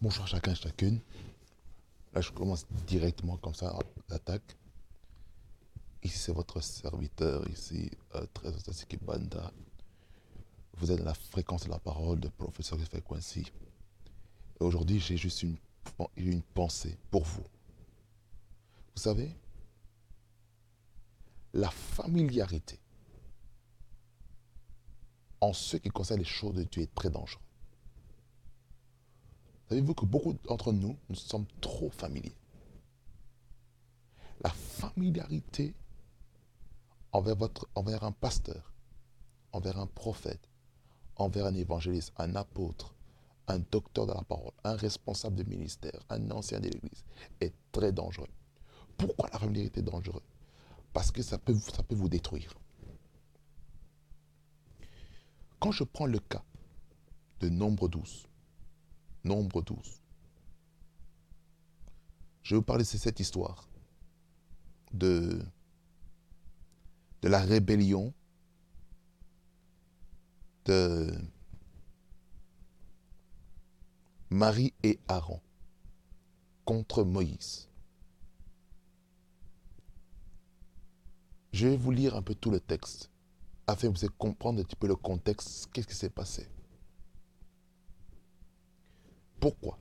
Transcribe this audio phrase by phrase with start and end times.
[0.00, 1.00] Bonjour chacun, chacune.
[2.14, 3.76] Là, je commence directement comme ça,
[4.08, 4.56] l'attaque.
[6.04, 8.60] Ici, c'est votre serviteur, ici, euh, Trésor
[9.02, 9.52] Banda.
[10.74, 13.50] Vous êtes dans la fréquence de la parole de professeur Frequency.
[14.60, 15.56] Et aujourd'hui, j'ai juste une,
[16.16, 17.42] une pensée pour vous.
[18.94, 19.34] Vous savez,
[21.52, 22.78] la familiarité
[25.40, 27.42] en ce qui concerne les choses de Dieu est très dangereux.
[29.68, 32.34] Savez-vous que beaucoup d'entre nous, nous sommes trop familiers?
[34.42, 35.74] La familiarité
[37.12, 38.72] envers, un pasteur,
[39.52, 40.48] envers un prophète,
[41.16, 42.94] envers un évangéliste, un apôtre,
[43.46, 47.04] un docteur de la parole, un responsable de ministère, un ancien de l'Église,
[47.40, 48.28] est très dangereux.
[48.96, 50.22] Pourquoi la familiarité est dangereuse?
[50.92, 52.54] Parce que ça peut, ça peut vous détruire.
[55.58, 56.44] Quand je prends le cas
[57.40, 58.27] de Nombre 12,
[59.24, 60.00] Nombre 12,
[62.42, 63.68] je vais vous parler de cette histoire
[64.92, 65.42] de,
[67.22, 68.12] la rébellion
[70.64, 71.12] de
[74.30, 75.40] Marie et Aaron
[76.64, 77.68] contre Moïse.
[81.52, 83.10] Je vais vous lire un peu tout le texte
[83.66, 86.46] afin que vous comprendre un petit peu le contexte, qu'est-ce qui s'est passé.
[89.40, 89.78] Pourquoi?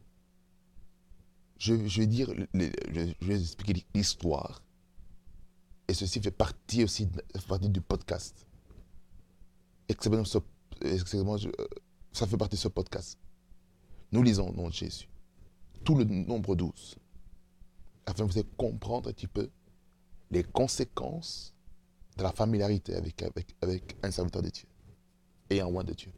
[1.58, 4.61] Je, vais dire, je, vais expliquer l'histoire.
[5.88, 7.08] Et ceci fait partie aussi
[7.47, 8.45] partie du podcast.
[9.89, 11.38] Excusez-moi,
[12.11, 13.17] ça fait partie de ce podcast.
[14.11, 15.09] Nous lisons au nom de Jésus.
[15.83, 16.95] Tout le nombre 12.
[18.05, 19.49] Afin que vous comprendre un petit peu
[20.30, 21.53] les conséquences
[22.17, 23.23] de la familiarité avec,
[23.61, 24.67] avec un serviteur de Dieu
[25.49, 26.11] et un roi de Dieu.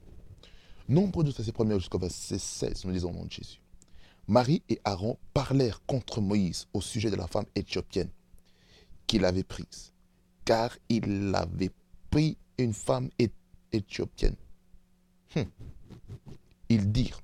[0.90, 3.62] Nombre de ces premiers jusqu'au verset 16, nous lisons au nom de Jésus.
[4.28, 8.10] Marie et Aaron parlèrent contre Moïse au sujet de la femme éthiopienne
[9.06, 9.94] qu'il avait prise,
[10.46, 11.70] car il avait
[12.10, 13.12] pris une femme
[13.72, 14.36] éthiopienne.
[15.36, 15.46] Hum.
[16.70, 17.22] Ils dirent,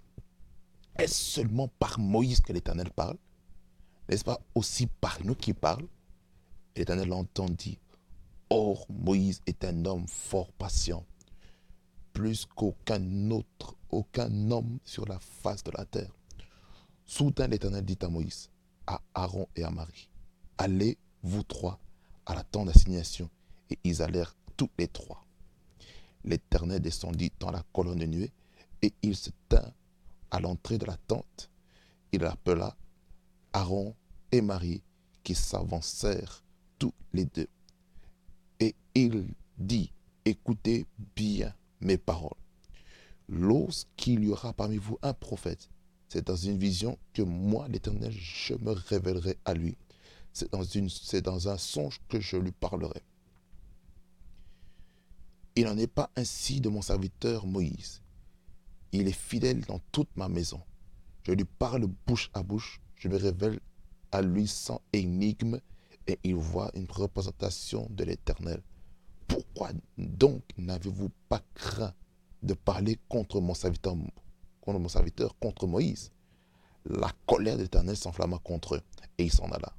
[1.00, 3.18] est-ce seulement par Moïse que l'Éternel parle?
[4.08, 5.88] N'est-ce pas aussi par nous qui parle?
[6.76, 7.80] L'Éternel entendit
[8.52, 11.04] Or, Moïse est un homme fort patient,
[12.16, 16.16] plus qu'aucun autre, aucun homme sur la face de la terre.
[17.06, 18.50] Soudain, l'Éternel dit à Moïse,
[18.88, 20.10] à Aaron et à Marie,
[20.58, 21.78] allez, vous trois,
[22.26, 23.30] à la tente d'assignation.
[23.70, 25.24] Et ils allèrent tous les trois.
[26.24, 28.32] L'Éternel descendit dans la colonne de nuée,
[28.82, 29.74] et il se tint
[30.32, 31.52] à l'entrée de la tente.
[32.12, 32.76] Il appela
[33.54, 33.94] Aaron
[34.32, 34.82] et Marie,
[35.24, 36.44] qui s'avancèrent
[36.80, 37.48] tous les deux
[38.60, 39.28] et il
[39.58, 39.92] dit,
[40.24, 42.38] écoutez bien mes paroles.
[43.28, 45.70] Lorsqu'il y aura parmi vous un prophète,
[46.10, 49.78] c'est dans une vision que moi, l'Éternel, je me révélerai à lui.
[50.34, 53.02] C'est dans, un songe que je lui parlerai.
[55.56, 58.02] Il n'en est pas ainsi de mon serviteur Moïse.
[58.92, 60.62] Il est fidèle dans toute ma maison.
[61.24, 62.82] Je lui parle bouche à bouche.
[62.96, 63.60] Je me révèle
[64.12, 65.60] à lui sans énigme
[66.08, 68.62] et il voit une représentation de l'Éternel.
[69.28, 71.94] Pourquoi donc n'avez-vous pas craint
[72.44, 73.96] de parler contre mon serviteur,
[74.62, 76.12] contre mon serviteur, contre Moïse?
[76.86, 78.82] La colère de l'Éternel s'enflamma contre eux
[79.18, 79.74] et il s'en alla.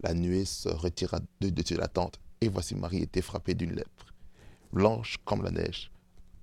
[0.00, 4.12] La nuée se retira de dessus la tente et voici Marie était frappée d'une lèpre,
[4.72, 5.90] blanche comme la neige.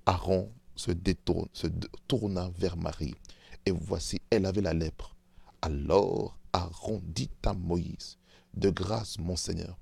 [0.06, 1.68] Aaron se, détourne, se
[2.08, 3.16] tourna vers Marie
[3.66, 5.16] et voici elle avait la lèpre.
[5.62, 8.18] Alors Aaron dit à Moïse,
[8.54, 9.78] de grâce, mon Seigneur,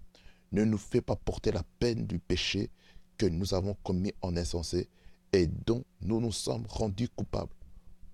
[0.51, 2.69] ne nous fais pas porter la peine du péché
[3.17, 4.89] que nous avons commis en insensé
[5.33, 7.53] et dont nous nous sommes rendus coupables.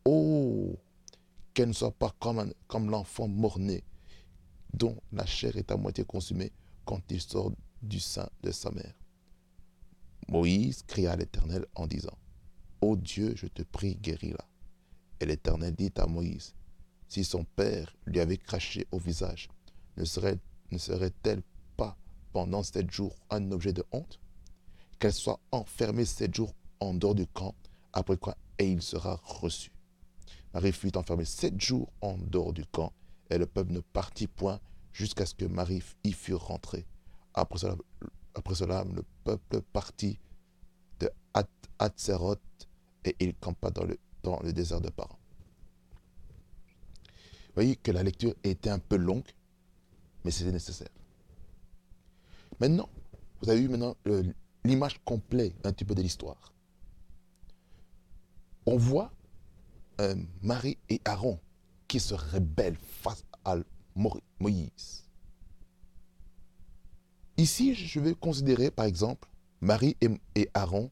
[0.04, 0.78] Oh,
[1.54, 3.84] qu'elle ne soit pas comme, l'enfant mort-né,
[4.74, 6.52] dont la chair est à moitié consumée
[6.84, 7.52] quand il sort
[7.82, 8.94] du sein de sa mère.
[10.28, 12.18] Moïse cria à l'Éternel en disant,
[12.82, 14.46] Ô Dieu, je te prie, guéris-la.
[15.20, 16.54] Et l'Éternel dit à Moïse,
[17.08, 19.48] si son père lui avait craché au visage,
[19.98, 20.40] ne serait-elle
[21.38, 21.42] ne
[22.36, 24.20] pendant sept jours un objet de honte
[25.00, 27.56] Qu'elle soit enfermée sept jours en dehors du camp,
[27.94, 29.72] après quoi et il sera reçu.
[30.54, 32.92] Marie fut enfermée sept jours en dehors du camp,
[33.30, 34.60] et le peuple ne partit point
[34.92, 36.86] jusqu'à ce que Marie y fût rentrée.
[37.34, 40.20] Après cela, le peuple partit
[41.00, 41.10] de
[41.80, 42.42] Hatzeroth
[43.06, 45.18] et il campa dans le, dans le désert de Paran.
[47.06, 49.32] Vous voyez que la lecture était un peu longue,
[50.26, 50.90] mais c'était nécessaire.
[52.60, 52.90] Maintenant,
[53.42, 53.96] vous avez vu maintenant
[54.64, 56.54] l'image complète un petit peu de l'histoire.
[58.66, 59.12] On voit
[60.02, 61.40] euh, Marie et Aaron
[61.88, 63.56] qui se rebelle face à
[64.40, 65.04] Moïse.
[67.38, 69.30] Ici, je vais considérer, par exemple,
[69.62, 69.96] Marie
[70.36, 70.90] et Aaron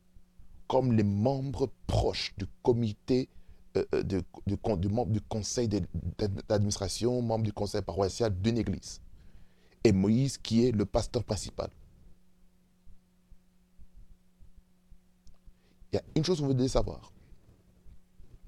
[0.67, 3.29] comme les membres proches du comité
[3.75, 9.01] euh, euh, du, du, conseil d'administration, membre du conseil paroissial d'une église.
[9.83, 11.69] Et Moïse qui est le pasteur principal.
[15.91, 17.11] Il y a une chose que vous devez savoir.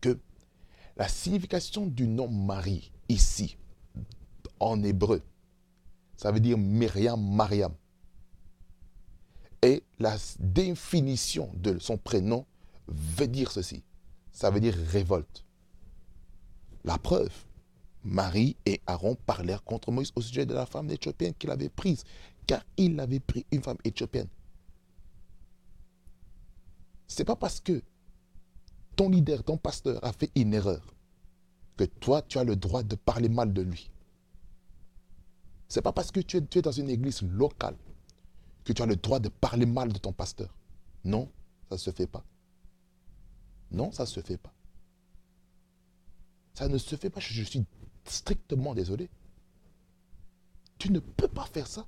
[0.01, 0.17] Que
[0.97, 3.57] la signification du nom Marie, ici,
[4.59, 5.21] en hébreu,
[6.17, 7.73] ça veut dire Myriam, Mariam.
[9.61, 12.45] Et la définition de son prénom
[12.87, 13.83] veut dire ceci.
[14.31, 15.45] Ça veut dire révolte.
[16.83, 17.44] La preuve,
[18.05, 22.03] Marie et Aaron parlèrent contre Moïse au sujet de la femme éthiopienne qu'il avait prise,
[22.45, 24.27] car il avait pris une femme éthiopienne.
[27.07, 27.81] C'est pas parce que
[28.95, 30.93] ton leader, ton pasteur a fait une erreur
[31.77, 33.89] que toi, tu as le droit de parler mal de lui.
[35.67, 37.75] C'est pas parce que tu es, tu es dans une église locale
[38.63, 40.55] que tu as le droit de parler mal de ton pasteur.
[41.03, 41.29] Non,
[41.69, 42.23] ça ne se fait pas.
[43.71, 44.53] Non, ça ne se fait pas.
[46.53, 47.19] Ça ne se fait pas.
[47.19, 47.65] Je suis
[48.05, 49.09] strictement désolé.
[50.77, 51.85] Tu ne peux pas faire ça.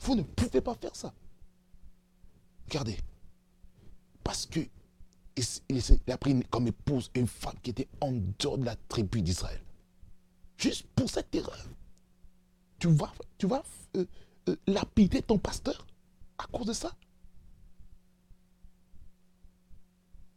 [0.00, 1.12] Vous ne pouvez pas faire ça.
[2.66, 2.98] Regardez.
[4.22, 4.60] Parce que
[5.68, 9.60] il a pris comme épouse une femme qui était en dehors de la tribu d'Israël.
[10.56, 11.66] Juste pour cette erreur.
[12.78, 13.62] Tu vas,
[13.96, 14.04] euh,
[14.48, 15.86] euh, lapider ton pasteur
[16.38, 16.94] à cause de ça?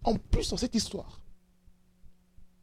[0.03, 1.19] En plus, dans cette histoire,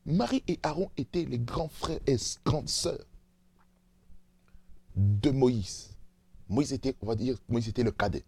[0.06, 3.04] Marie et Aaron étaient les grands frères et grandes sœurs
[4.96, 5.96] de Moïse.
[6.48, 8.24] Moïse était, on va dire, Moïse était le cadet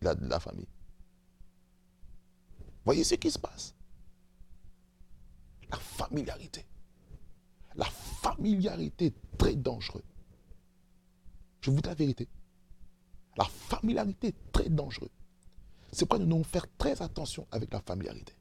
[0.00, 0.66] de la, famille.
[2.84, 3.74] Voyez ce qui se passe.
[5.70, 6.64] La familiarité.
[7.76, 10.02] La familiarité est très dangereuse.
[11.60, 12.26] Je vous dis la vérité.
[13.36, 15.10] La familiarité est très dangereuse.
[15.92, 18.32] C'est pourquoi nous devons faire très attention avec la familiarité.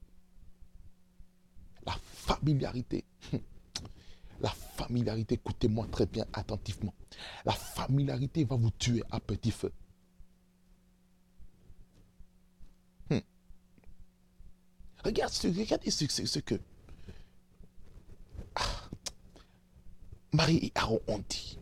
[1.89, 3.03] La familiarité.
[4.41, 6.94] La familiarité, écoutez-moi très bien attentivement.
[7.45, 9.71] La familiarité va vous tuer à petit feu.
[13.09, 13.18] Hmm.
[15.03, 16.59] Regarde, regardez ce, que
[18.56, 18.62] ah.
[20.31, 21.57] Marie et Aaron ont dit.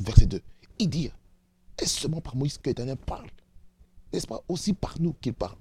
[0.00, 0.42] Verset 2.
[0.78, 1.10] Il dit,
[1.78, 3.28] est-ce seulement par Moïse que l'Éternel parle?
[4.12, 5.58] N'est-ce pas aussi par nous qu'il parle?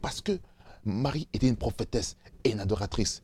[0.00, 0.38] Parce que
[0.84, 3.22] Marie était une prophétesse et une adoratrice.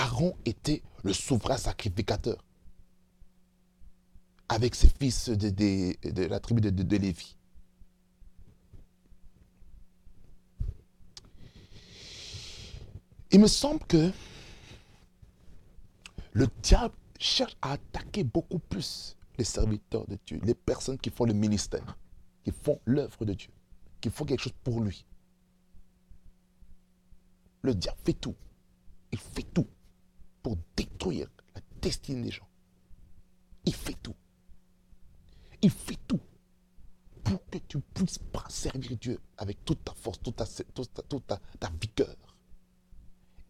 [0.00, 2.42] Aaron était le souverain sacrificateur
[4.48, 7.36] avec ses fils de, la tribu de, Lévi.
[13.30, 14.10] Il me semble que
[16.32, 21.26] le diable cherche à attaquer beaucoup plus les serviteurs de Dieu, les personnes qui font
[21.26, 21.98] le ministère,
[22.42, 23.50] qui font l'œuvre de Dieu,
[24.00, 25.04] qui font quelque chose pour lui.
[27.60, 28.34] Le diable fait tout.
[29.12, 29.66] Il fait tout
[30.42, 32.48] pour détruire la destinée des gens.
[33.64, 34.14] Il fait tout.
[35.62, 36.20] Il fait tout
[37.22, 42.16] pour que tu puisses servir Dieu avec toute ta force, toute ta, toute ta, vigueur.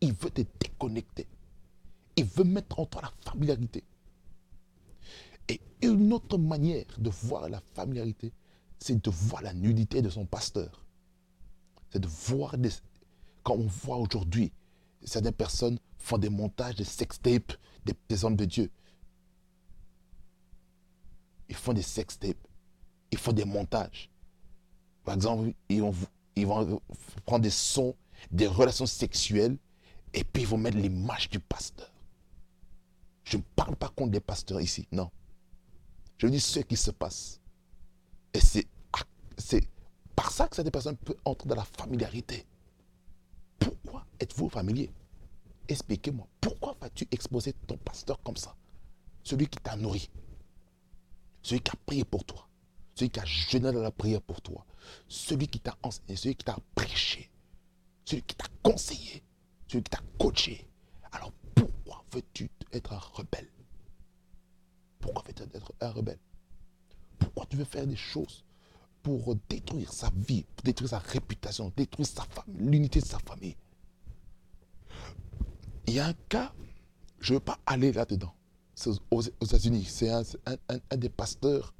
[0.01, 1.27] Il veut te déconnecter.
[2.17, 3.85] Il veut mettre en toi la familiarité.
[5.49, 8.33] Et une autre manière de voir la familiarité,
[8.79, 10.85] c'est de voir la nudité de son pasteur.
[11.91, 12.71] C'est de voir, des,
[13.43, 14.53] quand on voit aujourd'hui
[15.03, 17.53] certaines personnes font des montages de sextapes
[17.85, 18.71] des, des hommes de Dieu.
[21.49, 22.47] Ils font des sextapes.
[23.13, 24.11] Ils font des montages.
[25.05, 25.95] Par exemple, ils vont,
[26.37, 26.81] ils vont
[27.27, 27.97] prendre des sons,
[28.31, 29.57] des relations sexuelles,
[30.13, 31.91] et puis ils vont mettre l'image du pasteur.
[33.25, 35.11] Je ne parle pas contre des pasteurs ici, non.
[36.19, 37.41] Je dis ce qui se passe.
[38.35, 38.67] Et c'est
[40.15, 42.45] par ça que cette personne peut entrer dans la familiarité.
[43.59, 44.93] Pourquoi êtes-vous familier?
[45.71, 48.57] Expliquez-moi, pourquoi vas-tu exposer ton pasteur comme ça?
[49.23, 50.11] Celui qui t'a nourri,
[51.43, 52.49] celui qui a prié pour toi,
[52.95, 54.67] celui qui a jeûné dans la prière pour toi,
[55.09, 57.31] celui qui t'a enseigné, celui qui t'a prêché,
[58.05, 59.23] celui qui t'a conseillé,
[59.69, 60.67] celui qui t'a coaché.
[61.13, 63.51] Alors pourquoi veux-tu être un rebelle?
[64.99, 66.19] Pourquoi veux-tu être un rebelle?
[67.19, 68.45] Pourquoi tu veux faire des choses
[69.03, 73.57] pour détruire sa vie, pour détruire sa réputation, détruire sa famille, l'unité de sa famille?
[75.91, 76.53] Il y a un cas,
[77.21, 78.33] je ne veux pas aller là-dedans.
[79.11, 81.75] Aux, États-Unis, c'est un, des pasteurs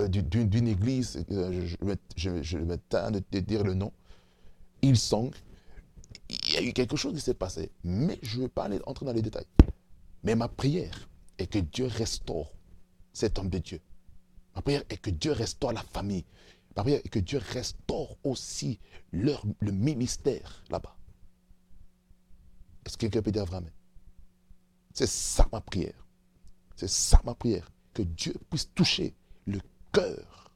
[0.00, 1.66] euh, d'une église, euh,
[2.16, 3.92] je, je, de dire le nom.
[4.82, 5.32] Il song.
[6.28, 8.80] Il y a eu quelque chose qui s'est passé, mais je ne veux pas aller
[8.86, 9.46] entrer dans les détails.
[10.22, 11.08] Mais ma prière,
[11.38, 12.52] est que Dieu restaure
[13.12, 13.80] cet homme de Dieu.
[14.54, 16.24] Ma prière est que Dieu restaure la famille.
[16.76, 18.78] Ma prière est que Dieu restaure aussi
[19.12, 20.95] leur, le ministère là-bas.
[22.86, 23.70] Est-ce que quelqu'un peut dire vraiment
[24.94, 26.06] C'est ça ma prière.
[26.76, 27.68] C'est ça ma prière.
[27.92, 29.12] Que Dieu puisse toucher
[29.46, 29.60] le
[29.92, 30.52] cœur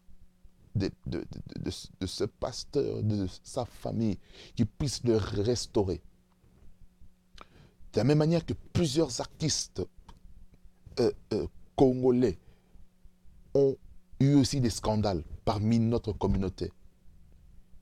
[0.77, 4.17] de, de, ce pasteur, de sa famille,
[4.55, 6.01] qu'il puisse le restaurer.
[7.93, 9.83] De la même manière que plusieurs artistes
[11.01, 12.39] euh, euh, congolais
[13.55, 13.77] ont
[14.21, 16.73] eu aussi des scandales parmi notre communauté.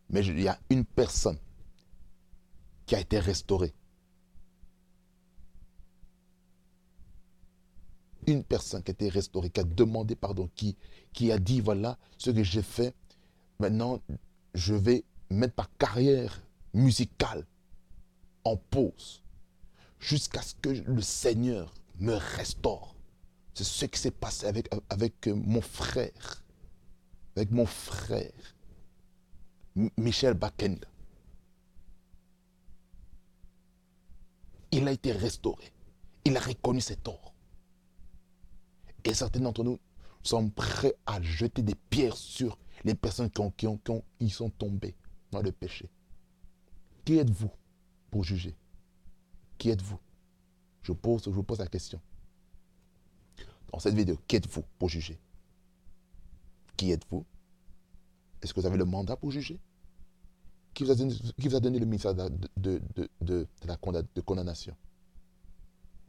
[0.09, 1.39] Mais il y a une personne
[2.87, 3.75] qui a été restaurée.
[8.29, 10.77] Une personne qui a été restaurée, qui a demandé pardon, qui,
[11.15, 12.95] qui a dit, voilà ce que j'ai fait.
[13.59, 14.03] Maintenant,
[14.53, 16.43] je vais mettre ma carrière
[16.75, 17.47] musicale
[18.45, 19.23] en pause
[19.99, 22.95] jusqu'à ce que le Seigneur me restaure.
[23.55, 26.43] C'est ce qui s'est passé avec, avec mon frère,
[27.35, 28.31] avec mon frère,
[29.97, 30.87] Michel Bakenda.
[34.71, 35.73] Il a été restauré.
[36.27, 37.28] Il a reconnu ses torts.
[39.05, 39.79] Et certains d'entre nous
[40.23, 44.51] sont prêts à jeter des pierres sur les personnes qui, ont, qui, ont, qui sont
[44.51, 44.95] tombées
[45.31, 45.89] dans le péché.
[47.05, 47.51] Qui êtes-vous
[48.11, 48.57] pour juger?
[49.57, 49.99] Qui êtes-vous?
[50.83, 52.01] Je, pose, je vous pose la question.
[53.73, 55.19] Dans cette vidéo, qui êtes-vous pour juger?
[56.77, 57.25] Qui êtes-vous?
[58.41, 59.59] Est-ce que vous avez le mandat pour juger?
[60.75, 62.81] Qui vous, a donné, qui vous donné le ministère de, de,
[63.21, 64.77] de, la condamnation?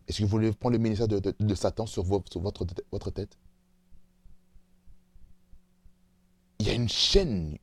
[0.09, 2.25] Est-ce que vous voulez prendre le ministère de, Satan sur, votre,
[3.11, 3.37] tête
[6.59, 7.59] Il y a une chaîne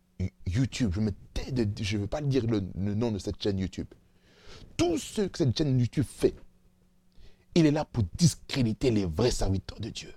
[0.47, 3.89] YouTube, je ne veux pas dire le nom de cette chaîne YouTube.
[4.77, 6.37] Tout ce que cette chaîne YouTube fait,
[7.57, 10.15] il est là pour discréditer les vrais serviteurs de Dieu.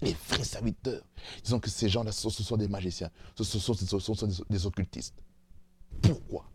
[0.00, 1.02] Les vrais serviteurs.
[1.42, 3.10] Disons que ces gens-là, ce sont des magiciens.
[3.36, 3.74] Ce sont,
[4.48, 5.14] des occultistes.
[6.02, 6.48] Pourquoi?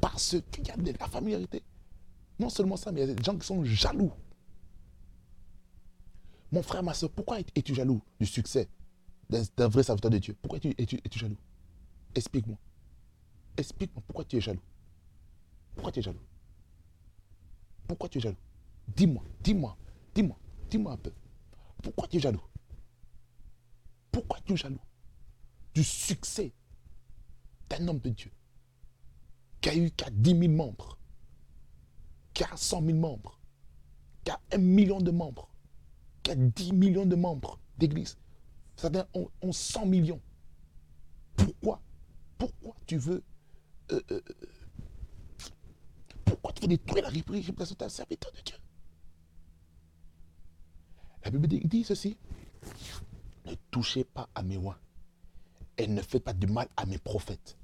[0.00, 1.62] Parce qu'il y a de la familiarité.
[2.38, 4.12] Non seulement ça, mais il y a des gens qui sont jaloux.
[6.52, 8.68] Mon frère, ma soeur, pourquoi es-tu jaloux du succès
[9.28, 10.36] d'un vrai serviteur de Dieu?
[10.40, 11.36] Pourquoi es-tu es jaloux?
[12.14, 12.58] Explique-moi.
[13.56, 14.62] Explique-moi pourquoi tu es jaloux.
[15.74, 16.20] Pourquoi tu es jaloux?
[17.88, 18.36] Pourquoi tu es jaloux?
[18.88, 19.76] Dis-moi, dis-moi,
[20.14, 20.38] dis-moi,
[20.70, 21.12] dis-moi un peu.
[21.82, 22.42] Pourquoi tu es jaloux?
[24.12, 24.80] Pourquoi tu es jaloux
[25.74, 26.52] Du succès
[27.68, 28.30] d'un homme de Dieu
[29.60, 30.96] qui a eu qu'à 10 000 membres,
[32.36, 33.40] qui a 100 000 membres,
[34.22, 35.48] qui a 1 million de membres,
[36.22, 38.18] qui a 10 millions de membres d'église.
[38.76, 40.20] Certains ont, 100 millions.
[41.34, 41.80] Pourquoi?
[42.36, 43.24] Pourquoi tu veux
[43.90, 44.20] euh, euh,
[46.26, 48.56] pourquoi tu veux détruire la réputation d'un serviteur de Dieu
[51.24, 52.18] la Bible dit ceci.
[53.46, 54.78] Ne touchez pas à mes oins
[55.78, 57.56] et ne faites pas du mal à mes prophètes.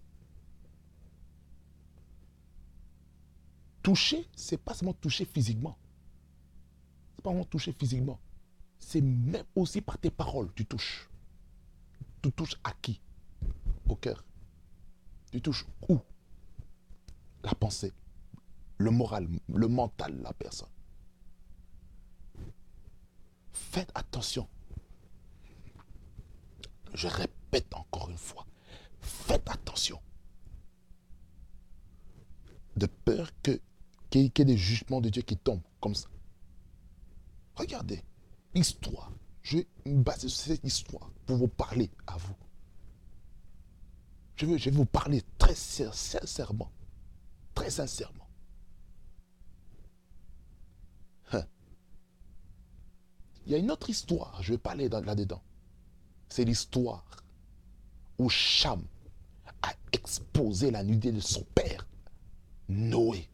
[3.83, 5.77] Toucher, c'est pas seulement toucher physiquement.
[7.17, 8.21] C'est pas seulement toucher physiquement.
[8.79, 11.09] C'est même aussi par tes paroles, tu touches.
[12.23, 13.01] Tu touches à qui?
[13.89, 14.25] Au cœur.
[15.33, 15.99] Tu touches où?
[17.43, 17.93] La pensée,
[18.79, 20.69] le moral, le mental la personne.
[23.53, 24.49] Faites attention.
[26.95, 28.47] Je répète encore une fois.
[29.01, 30.01] Faites attention.
[32.77, 33.61] De peur que
[34.21, 36.09] qu'il y ait des jugements de Dieu qui tombent comme ça.
[37.54, 38.02] Regardez
[38.54, 39.12] l'histoire.
[39.42, 42.35] Je vais me baser sur cette histoire pour vous parler à vous.
[44.37, 46.71] Je, je vais vous parler très sincèrement.
[47.54, 48.23] Très sincèrement.
[53.47, 55.42] Il y a une autre histoire, je vais parler là-dedans.
[56.28, 57.04] C'est l'histoire
[58.19, 58.83] où Cham
[59.62, 61.87] a exposé la nudité de son père,
[62.69, 63.28] Noé.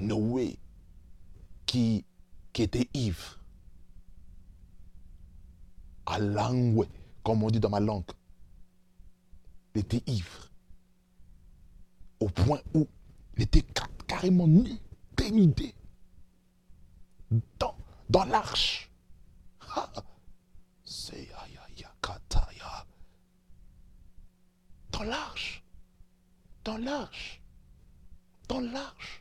[0.00, 0.58] Noé
[1.66, 2.04] qui,
[2.58, 3.38] était ivre.
[6.04, 6.86] À langue,
[7.22, 8.04] comme on dit dans ma langue.
[9.74, 10.50] Il était ivre.
[12.18, 12.86] Au point où
[13.36, 13.64] il était
[14.06, 14.72] carrément nu,
[15.16, 15.74] dénudé.
[17.58, 17.74] Dans,
[18.10, 18.90] dans l'arche.
[24.92, 25.64] Dans l'arche.
[26.64, 27.40] Dans l'arche.
[28.48, 29.19] Dans l'arche.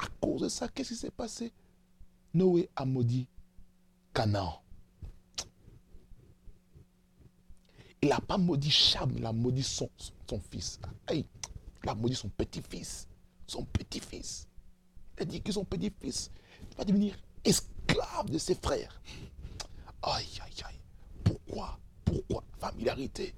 [0.00, 1.52] À cause de ça, qu'est-ce qui s'est passé?
[2.32, 3.28] Noé a maudit
[4.14, 4.62] Canaan.
[8.02, 9.90] Il n'a pas maudit Cham, il a maudit son,
[10.28, 10.80] son fils.
[11.12, 11.24] il
[11.86, 13.06] a maudit son petit-fils.
[13.46, 14.48] Son petit-fils.
[15.18, 16.30] Il a dit que son petit-fils
[16.78, 17.14] va devenir
[17.44, 19.02] esclave de ses frères.
[20.02, 20.80] Aïe, aïe, aïe.
[21.22, 21.78] Pourquoi?
[22.06, 22.42] Pourquoi?
[22.58, 23.34] Familiarité.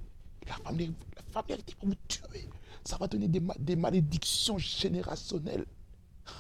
[0.47, 2.49] La familiarité, va vous tuer.
[2.85, 5.67] Ça va donner des, malédictions générationnelles.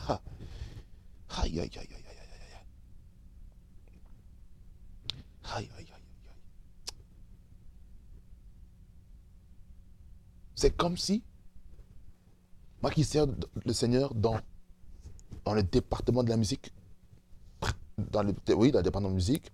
[0.08, 2.64] Aïe, aïe, aïe, aïe, aïe, aïe, aïe.
[5.54, 6.02] Aïe, aïe, aïe, aïe.
[10.54, 11.22] C'est comme si,
[12.82, 13.26] moi qui sers
[13.64, 14.38] le Seigneur dans,
[15.44, 16.72] dans le département de la musique,
[17.98, 19.50] dans le, oui, dans le département de la musique,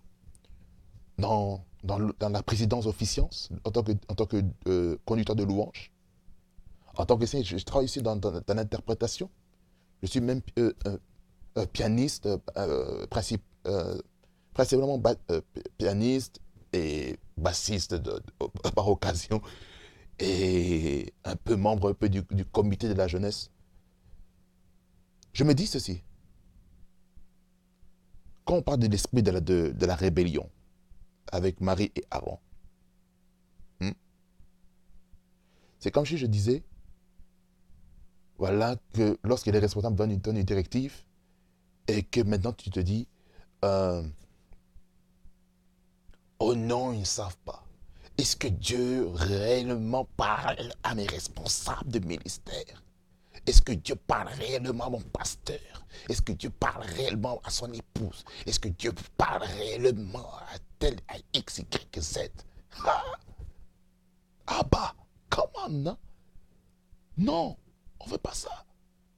[1.18, 5.92] dans, dans, la présidence officiance, en tant que, en tant que euh, conducteur de louange.
[6.96, 9.30] En tant que je, je travaille ici dans, dans, l'interprétation.
[10.02, 10.40] Je suis même
[11.72, 12.28] pianiste,
[14.54, 15.02] principalement
[15.78, 16.40] pianiste
[16.72, 17.96] et bassiste
[18.74, 19.40] par occasion,
[20.18, 23.50] et un peu membre un peu du, comité de la jeunesse.
[25.32, 26.02] Je me dis ceci.
[28.44, 30.48] Quand on parle de l'esprit de la, de, de la rébellion,
[31.32, 32.38] avec Marie et Aaron.
[33.80, 33.92] Hmm?
[35.78, 36.62] C'est comme si je disais,
[38.38, 41.04] voilà, que lorsque les responsables donnent une, une directive,
[41.88, 43.06] et que maintenant tu te dis,
[43.64, 44.02] euh,
[46.38, 47.64] oh non, ils ne savent pas.
[48.16, 52.82] Est-ce que Dieu réellement parle à mes responsables de ministère?
[53.46, 55.86] Est-ce que Dieu parle réellement à mon pasteur?
[56.08, 58.24] Est-ce que Dieu parle réellement à son épouse?
[58.44, 62.18] Est-ce que Dieu parle réellement à tel à X, Y, Z?
[64.46, 64.94] Ah, bah,
[65.30, 65.96] comment non?
[67.16, 67.56] Non,
[68.00, 68.66] on ne fait pas ça.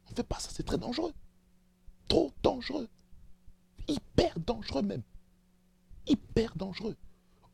[0.07, 1.13] On ne fait pas ça, c'est très dangereux.
[2.09, 2.89] Trop dangereux.
[3.89, 5.03] Hyper dangereux même.
[6.07, 6.97] Hyper dangereux.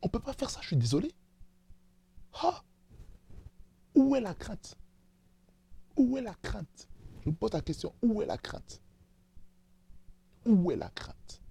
[0.01, 1.13] On ne peut pas faire ça, je suis désolé.
[2.33, 2.63] Ah,
[3.95, 4.77] où est la crainte
[5.95, 6.87] Où est la crainte
[7.23, 8.81] Je me pose la question, où est la crainte
[10.45, 11.41] Où est la crainte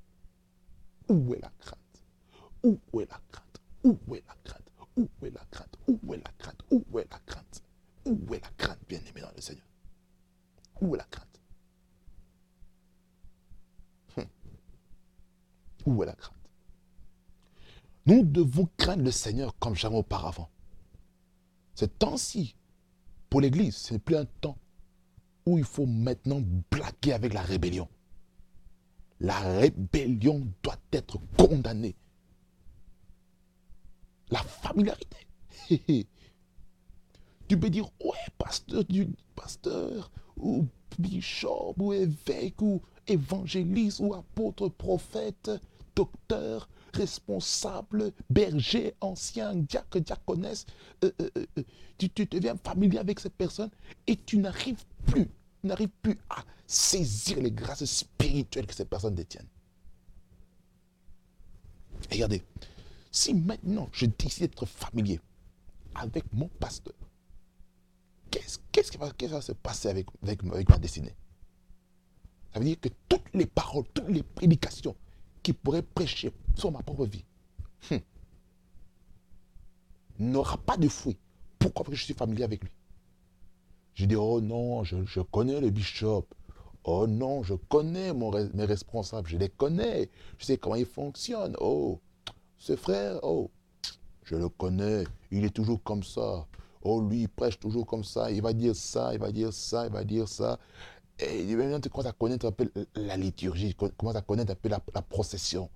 [1.08, 1.80] Où est la crainte
[2.66, 6.32] où est la crainte Où est la crainte Où est la crainte Où est la
[6.38, 7.62] crainte Où est la crainte
[8.06, 9.66] Où est la crainte, bien-aimé dans le Seigneur?
[10.80, 11.40] Où est la crainte?
[14.16, 14.26] Hum.
[15.86, 16.34] Où est la crainte?
[18.06, 20.48] Nous devons craindre le Seigneur comme jamais auparavant.
[21.74, 22.56] Ce temps-ci,
[23.28, 24.56] pour l'Église, ce n'est plus un temps
[25.44, 26.40] où il faut maintenant
[26.70, 27.88] blaguer avec la rébellion.
[29.18, 31.96] La rébellion doit être condamnée
[34.30, 35.26] la familiarité.
[37.48, 40.66] Tu peux dire, ouais, pasteur, du, pasteur, ou
[40.98, 45.50] bishop, ou évêque, ou évangéliste, ou apôtre, prophète,
[45.94, 50.66] docteur, responsable, berger, ancien, diacre, diaconesse.
[51.04, 51.62] Euh, euh, euh,
[51.98, 53.70] tu, tu deviens familier avec cette personne
[54.06, 55.28] et tu n'arrives plus,
[55.62, 59.48] n'arrives plus à saisir les grâces spirituelles que cette personne détiennent.
[62.10, 62.42] Regardez,
[63.10, 65.20] si maintenant je décide d'être familier
[65.94, 66.94] avec mon pasteur,
[68.72, 71.14] qu'est-ce qui, va, se passer avec, ma destinée?
[72.52, 74.96] Ça veut dire que toutes les paroles, toutes les prédications
[75.42, 77.24] qui pourraient prêcher sur ma propre vie
[77.90, 77.96] hmm,
[80.18, 81.18] n'aura pas de fruit.
[81.58, 81.84] Pourquoi?
[81.84, 82.70] Parce que je suis familier avec lui.
[83.94, 86.26] Je dis, oh non, je, connais le bishop.
[86.84, 90.10] Oh non, je connais mes responsables, je les connais.
[90.38, 91.56] Je sais comment ils fonctionnent.
[91.60, 92.00] Oh,
[92.58, 93.50] ce frère, oh,
[94.24, 96.46] je le connais, il est toujours comme ça.
[96.88, 99.86] Oh, lui, il prêche toujours comme ça, il va dire ça, il va dire ça,
[99.86, 100.56] il va dire ça.
[101.18, 104.54] Et il tu commences à connaître un peu la liturgie, tu commences à connaître un
[104.54, 105.68] peu la, procession.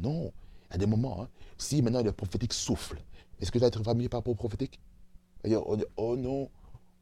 [0.00, 0.32] Non,
[0.70, 2.96] il y a des moments, hein, si maintenant le prophétique souffle,
[3.38, 4.80] est-ce que tu vas être familier par rapport au prophétique?
[5.44, 6.48] On dit, oh non,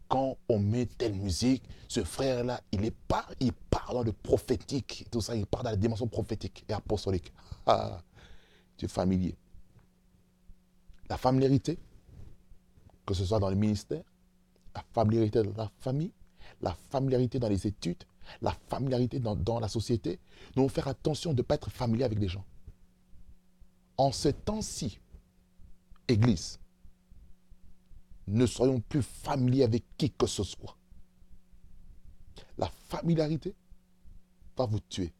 [0.09, 5.07] quand on met telle musique, ce frère-là, il est pas, il part dans le prophétique,
[5.13, 7.33] tout ça, il part dans la dimension prophétique et apostolique.
[7.65, 8.03] Ah,
[8.77, 9.37] tu es familier.
[11.09, 11.79] La familiarité,
[13.07, 14.03] que ce soit dans le ministère,
[14.75, 16.13] la familiarité dans la famille,
[16.61, 18.03] la familiarité dans les études,
[18.43, 20.19] la familiarité dans, la société,
[20.55, 22.45] nous devons faire attention de ne pas être familier avec les gens.
[23.97, 24.99] En ce temps-ci,
[26.09, 26.59] Église,
[28.27, 30.77] ne soyons plus familiers avec qui que ce soit.
[32.59, 33.55] La familiarité
[34.57, 35.13] va vous tuer.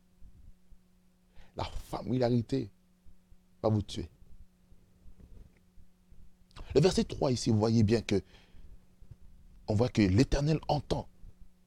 [1.57, 2.71] La familiarité
[3.63, 4.11] va vous tuer.
[6.77, 8.21] Le verset 3 ici, vous voyez bien que
[9.67, 11.09] on voit que l'Éternel entend.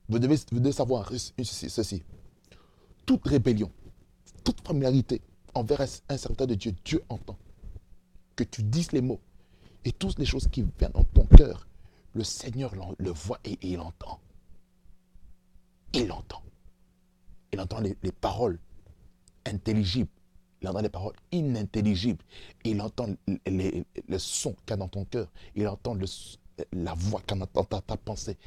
[0.08, 2.04] Vous devez, vous devez savoir ceci.
[3.08, 3.72] Toute rébellion,
[4.44, 5.20] toute familiarité
[5.56, 7.40] envers un serviteur de Dieu, Dieu entend.
[8.36, 9.20] Que tu dises les mots
[9.84, 11.68] et toutes les choses qui viennent dans ton cœur,
[12.14, 14.20] le Seigneur le voit et, il entend.
[15.94, 16.44] Il entend.
[17.52, 18.60] Il entend les paroles
[19.48, 20.12] intelligibles
[20.62, 22.24] Il entend des paroles inintelligibles.
[22.64, 25.28] Il entend le son qu'il y a dans ton cœur.
[25.56, 25.96] Il entend
[26.74, 28.38] la voix qu'il y a dans ta, pensée.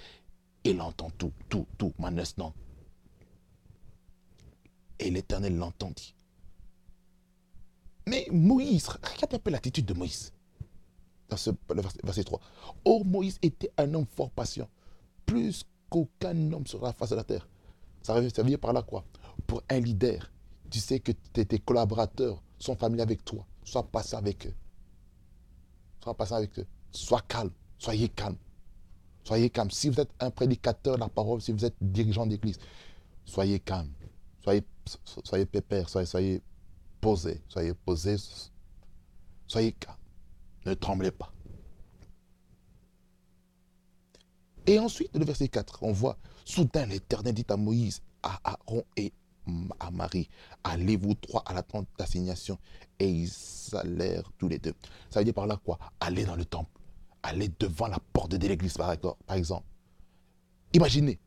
[0.65, 2.55] Il entend tout, tout, tout, maintenant.
[4.99, 6.15] Et l'Éternel l'entendit.
[8.07, 10.33] Mais Moïse, regarde un peu l'attitude de Moïse.
[11.29, 11.51] Dans ce,
[12.05, 12.41] verset, 3.
[12.85, 14.69] Oh, Moïse était un homme fort patient,
[15.25, 17.49] plus qu'aucun homme sur la face de la terre.
[18.03, 19.05] Ça veut dire par là quoi?
[19.47, 20.31] Pour un leader,
[20.73, 23.47] tu sais que tes collaborateurs sont familiers avec toi.
[23.63, 24.55] Sois patient avec eux.
[26.03, 26.67] Sois patient avec eux.
[26.91, 27.51] Sois calme.
[27.79, 28.39] Soyez calme.
[29.23, 29.71] Soyez calme.
[29.71, 32.59] Si vous êtes un prédicateur de la parole, si vous êtes dirigeant d'église,
[33.27, 33.93] soyez calme.
[34.43, 34.65] Soyez,
[35.23, 36.43] soyez pépère, soyez, soyez
[37.03, 37.43] posé.
[37.49, 38.17] Soyez posé.
[39.47, 39.99] Soyez calme.
[40.65, 41.31] Ne tremblez pas.
[44.67, 49.13] Et ensuite, le verset 4, on voit, soudain l'Éternel dit à Moïse, à Aaron et
[49.81, 50.29] à Marie,
[50.65, 52.59] allez-vous trois à la tente d'assignation.
[52.99, 53.33] Et ils
[53.73, 54.75] allèrent tous les deux.
[55.11, 55.79] Ça veut dire par là quoi?
[56.01, 56.71] Aller dans le temple.
[57.23, 58.93] Aller devant la porte de l'église, par
[59.35, 59.67] exemple.
[60.73, 61.19] Imaginez,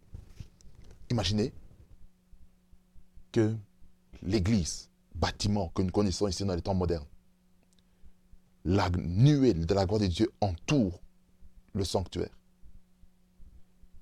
[1.10, 1.54] imaginez
[3.32, 3.56] que
[4.24, 7.06] l'église, bâtiment que nous connaissons ici dans les temps modernes,
[8.64, 11.00] la nuée de la gloire de Dieu entoure
[11.74, 12.36] le sanctuaire.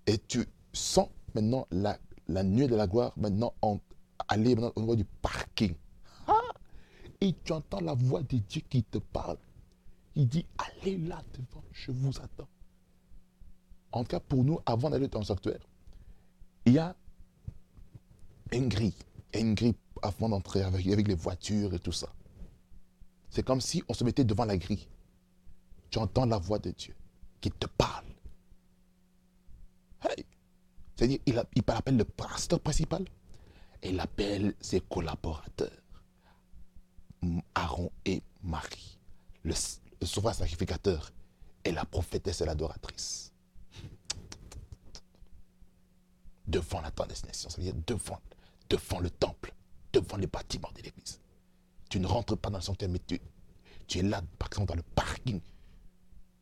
[0.08, 1.98] Et tu sens maintenant la,
[2.28, 3.54] la nuée de la gloire maintenant
[4.34, 5.76] aller maintenant au niveau du parking.
[6.28, 6.40] Ah!
[7.22, 9.38] Et tu entends la voix de Dieu qui te parle.
[10.16, 12.48] Il dit, allez là devant, je vous attends.
[13.92, 15.62] En tout cas, pour nous, avant d'aller dans le sanctuaire,
[16.66, 16.96] il y a
[18.52, 18.96] une grille.
[19.34, 22.10] Une grille avant d'entrer avec, les voitures et tout ça.
[23.30, 24.88] C'est comme si on se mettait devant la grille.
[25.90, 26.96] Tu entends la voix de Dieu
[27.40, 28.06] qui te parle.
[30.02, 30.26] Hey.
[30.96, 33.06] C'est-à-dire, il, il appelle le pasteur principal
[33.84, 35.72] il appelle ses collaborateurs,
[37.56, 38.98] Aaron et Marie,
[39.44, 39.54] le,
[40.06, 41.12] souverain sacrificateur
[41.64, 43.32] et la prophétesse et l'adoratrice.
[46.48, 48.20] Devant la destination, c'est-à-dire devant,
[48.70, 49.54] devant le temple,
[49.94, 51.20] devant les bâtiments de l'église.
[51.90, 53.20] Tu ne rentres pas dans le sanctuaire, mais tu,
[53.98, 55.40] es là, par exemple, dans le parking.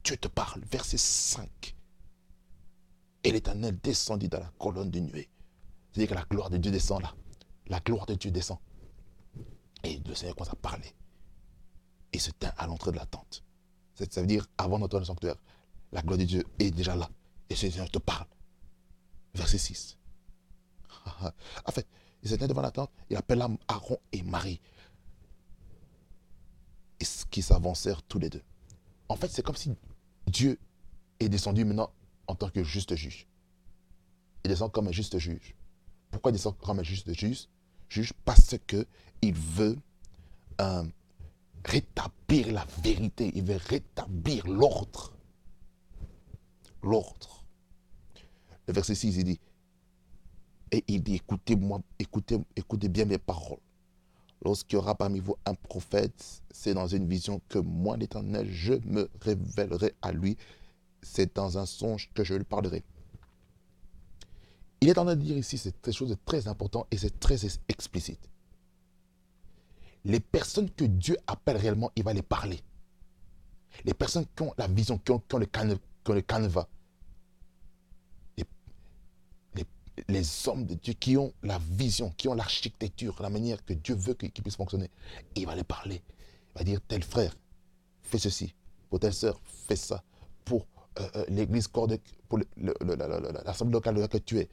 [0.03, 1.75] Dieu te parle, verset 5.
[3.23, 5.29] Et l'Éternel descendit dans la colonne de nuée.
[5.91, 7.13] C'est-à-dire que la gloire de Dieu descend là.
[7.71, 8.59] La gloire de Dieu descend.
[9.83, 10.93] Et le Seigneur commence à parler.
[12.13, 13.43] Et se tint à l'entrée de la tente.
[13.95, 15.37] Ça veut dire, avant d'entrer dans le sanctuaire,
[15.91, 17.09] la gloire de Dieu est déjà là.
[17.49, 18.27] Et le Seigneur te parle.
[19.33, 19.97] Verset 6.
[21.65, 21.87] en fait,
[22.21, 24.61] il se tient devant la tente, il appelle Aaron et Marie
[27.31, 28.43] qui s'avancèrent tous les deux.
[29.09, 29.73] En fait, c'est comme si
[30.27, 30.59] Dieu
[31.19, 31.91] est descendu maintenant
[32.27, 33.27] en tant que juste juge.
[34.43, 35.55] Il descend comme un juste juge.
[36.11, 37.47] Pourquoi il descend comme un juste juge,
[37.91, 39.77] juge Parce qu'il veut
[40.61, 40.83] euh,
[41.65, 43.31] rétablir la vérité.
[43.35, 45.13] Il veut rétablir l'ordre.
[46.81, 47.43] L'ordre.
[48.67, 49.39] Le verset 6, il dit,
[50.71, 53.59] et il dit, écoutez-moi, écoutez, écoutez bien mes paroles.
[54.43, 58.73] Lorsqu'il y aura parmi vous un prophète, c'est dans une vision que moi, l'Éternel, je
[58.85, 60.37] me révélerai à lui.
[61.03, 62.83] C'est dans un songe que je lui parlerai.
[64.81, 67.37] Il est en train de dire ici, c'est chose très important et c'est très
[67.69, 68.19] explicite.
[70.03, 72.59] Les personnes que Dieu appelle réellement, il va les parler.
[73.85, 76.67] Les personnes qui ont la vision, qui ont, le, canevas,
[80.07, 83.93] les hommes de Dieu qui ont la vision, qui ont l'architecture, la manière que Dieu
[83.93, 84.89] veut qu'ils puissent fonctionner.
[85.35, 86.01] il va les parler.
[86.55, 87.35] Il va dire, tel frère,
[88.01, 88.55] fais ceci.
[88.89, 90.03] Pour telle sœur, fais ça.
[90.43, 90.65] Pour
[90.99, 91.87] euh, euh, l'église, pour
[92.57, 94.49] l'assemblée locale laquelle tu es,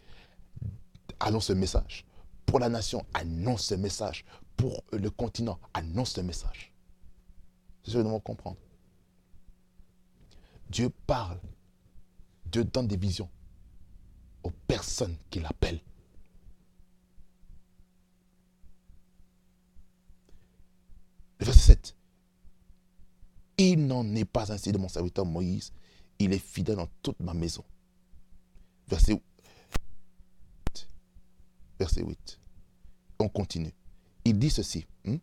[1.21, 2.05] annonce ce message.
[2.47, 4.25] Pour la nation, annonce ce message.
[4.57, 6.73] Pour le continent, annonce ce message.
[7.83, 8.57] C'est ce que nous devons comprendre.
[10.71, 11.39] Dieu parle.
[12.47, 13.29] Dieu donne des visions
[14.43, 15.81] aux personnes qui l'appellent.
[21.41, 21.97] verset 7.
[23.59, 25.73] Il n'en est pas ainsi de mon serviteur Moïse.
[26.19, 27.65] Il est fidèle dans toute ma maison.
[28.89, 29.23] Verset 8.
[31.79, 32.41] Verset 8.
[33.21, 33.73] On continue.
[34.25, 34.87] Il dit ceci.
[35.05, 35.17] Hmm?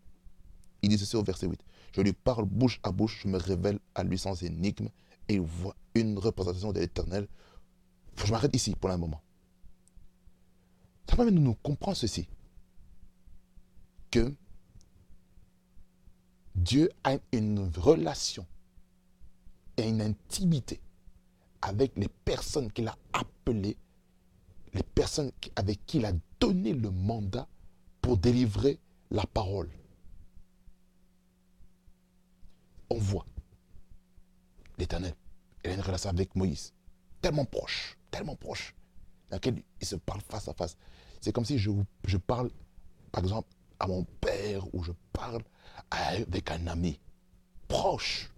[0.81, 1.59] Il dit ceci au verset 8.
[1.95, 4.89] Je lui parle bouche à bouche, je me révèle à lui sans énigme
[5.27, 7.27] et il voit une représentation de l'éternel
[8.23, 9.21] je m'arrête ici pour un moment.
[11.09, 12.27] Ça permet de nous comprendre ceci.
[14.09, 14.33] Que
[16.55, 18.45] Dieu a une relation
[19.77, 20.79] et une intimité
[21.61, 23.77] avec les personnes qu'il a appelées,
[24.73, 27.47] les personnes avec qui il a donné le mandat
[28.01, 28.79] pour délivrer
[29.11, 29.69] la parole.
[32.89, 33.25] on voit
[34.77, 35.15] l'Éternel.
[35.63, 36.73] Il a une relation avec Moïse,
[37.21, 38.75] tellement proche, tellement proche,
[39.29, 40.77] dans laquelle il se parle face à face.
[41.21, 41.71] C'est comme si je,
[42.05, 42.51] je parle,
[43.11, 45.41] par exemple, à mon père ou je parle
[45.89, 46.99] avec un ami
[47.67, 48.31] proche.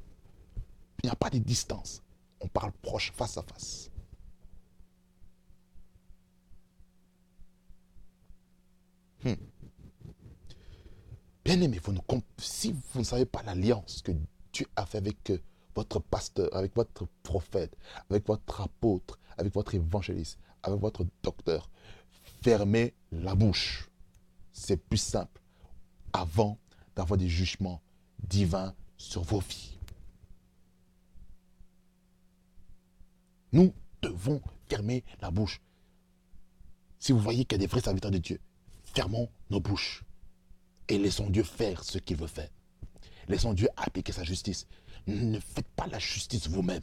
[1.04, 2.02] Il n'y a pas de distance.
[2.40, 3.90] On parle proche, face à face.
[9.24, 9.34] Hmm.
[11.44, 11.96] Bien aimé, vous
[12.40, 14.12] si vous ne savez pas l'alliance que
[14.52, 15.42] Dieu a fait avec euh,
[15.76, 17.78] votre pasteur, avec votre prophète,
[18.10, 21.70] avec votre apôtre, avec votre évangéliste, avec votre docteur,
[22.42, 23.90] fermez la bouche.
[24.52, 25.42] C'est plus simple
[26.14, 26.58] avant
[26.96, 27.82] d'avoir des jugements
[28.28, 29.78] divins sur vos vies.
[33.54, 35.62] Nous devons fermer la bouche.
[37.00, 38.40] Si vous voyez qu'il y a des vrais serviteurs de Dieu,
[38.94, 40.04] fermons nos bouches
[40.88, 42.50] et laissons Dieu faire ce qu'il veut faire.
[43.28, 44.68] Laissons Dieu appliquer sa justice.
[45.06, 46.82] Ne faites pas la justice vous-même.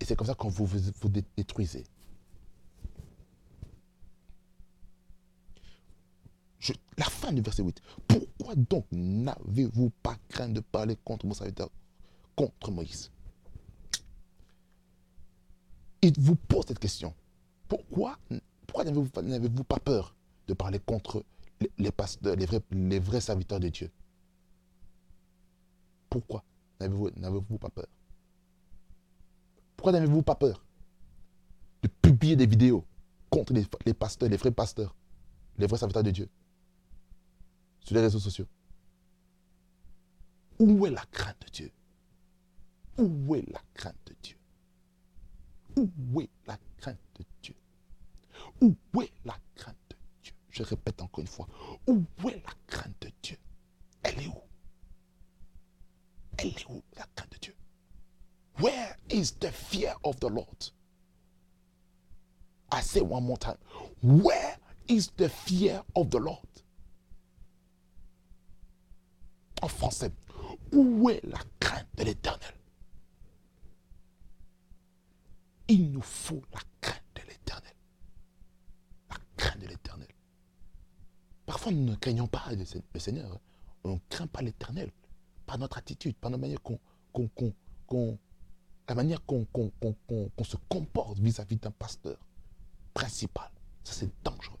[0.00, 1.84] Et c'est comme ça qu'on vous, vous détruisez.
[6.98, 7.80] la fin du verset 8.
[8.08, 11.68] Pourquoi donc n'avez-vous pas craint de parler contre mon serviteur,
[12.34, 13.10] contre Moïse?
[16.02, 17.14] Il vous pose cette question.
[17.68, 18.18] Pourquoi,
[18.66, 20.15] pourquoi n'avez-vous pas peur?
[20.46, 21.24] De parler contre
[21.78, 23.90] les, pasteurs, les vrais, les serviteurs de Dieu
[26.10, 26.44] Pourquoi
[26.80, 27.86] n'avez-vous pas peur?
[29.76, 30.64] Pourquoi n'avez-vous pas peur
[31.82, 32.84] de publier des vidéos
[33.30, 34.94] contre les pasteurs, les vrais pasteurs,
[35.58, 36.28] les vrais serviteurs de Dieu
[37.80, 38.46] sur les réseaux sociaux?
[40.58, 41.72] Où est la crainte de Dieu?
[42.98, 44.36] Où est la crainte de Dieu?
[45.76, 47.54] Où est la crainte de Dieu?
[48.62, 49.76] Où est la crainte
[50.56, 51.46] Je répète encore une fois.
[51.86, 53.36] Où est la crainte de Dieu?
[54.02, 54.40] Elle est où?
[56.38, 57.54] Elle est où la crainte de Dieu?
[58.58, 60.72] Where is the fear of the Lord?
[62.72, 63.58] I say one more time.
[64.02, 64.56] Where
[64.88, 66.40] is the fear of the Lord?
[69.60, 70.10] En français,
[70.72, 72.54] où est la crainte de l'éternel?
[75.68, 77.74] Il nous faut la crainte de l'éternel.
[79.10, 80.08] La crainte de l'éternel.
[81.46, 83.32] Parfois, nous ne craignons pas le Seigneur.
[83.32, 83.40] Hein.
[83.84, 84.90] On ne craint pas l'éternel.
[85.46, 86.78] Par notre attitude, par la manière qu'on,
[88.88, 89.46] la manière qu'on,
[90.44, 92.18] se comporte vis-à-vis d'un pasteur
[92.92, 93.50] principal.
[93.84, 94.58] Ça, c'est dangereux.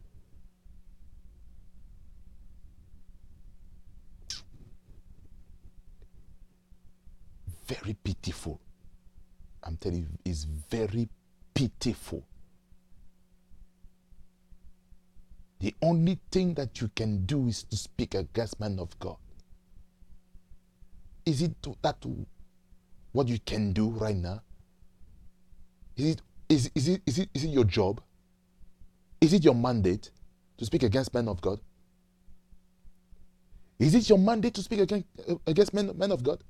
[7.66, 8.60] very pitiful.
[9.64, 11.08] I'm telling you, it's very
[11.54, 12.22] pitiful.
[15.60, 19.16] The only thing that you can do is to speak against man of God.
[21.24, 22.04] Is it that
[23.12, 24.42] what you can do right now?
[25.96, 28.00] Is it is, is it is it is it your job?
[29.20, 30.10] Is it your mandate
[30.58, 31.58] to speak against men of God?
[33.78, 35.06] Is it your mandate to speak against,
[35.46, 36.42] against men, men of God?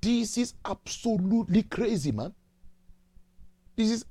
[0.00, 2.34] This is absolutely crazy, man.
[3.76, 4.04] This is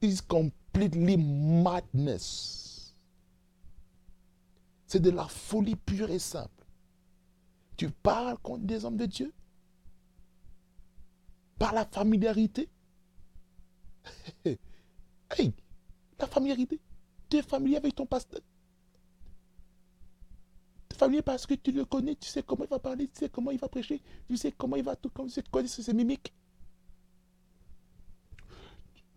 [0.00, 2.94] this is completely madness.
[4.86, 6.64] C'est de la folie pure et simple.
[7.76, 9.32] Tu parles contre des hommes de Dieu?
[11.58, 12.68] Par la familiarité?
[14.44, 15.54] hey,
[16.18, 16.80] la familiarité.
[17.30, 18.40] Tu es familier avec ton pasteur?
[20.94, 23.50] Familier parce que tu le connais, tu sais comment il va parler, tu sais comment
[23.50, 26.32] il va prêcher, tu sais comment il va tout, comme tu connais ses mimiques?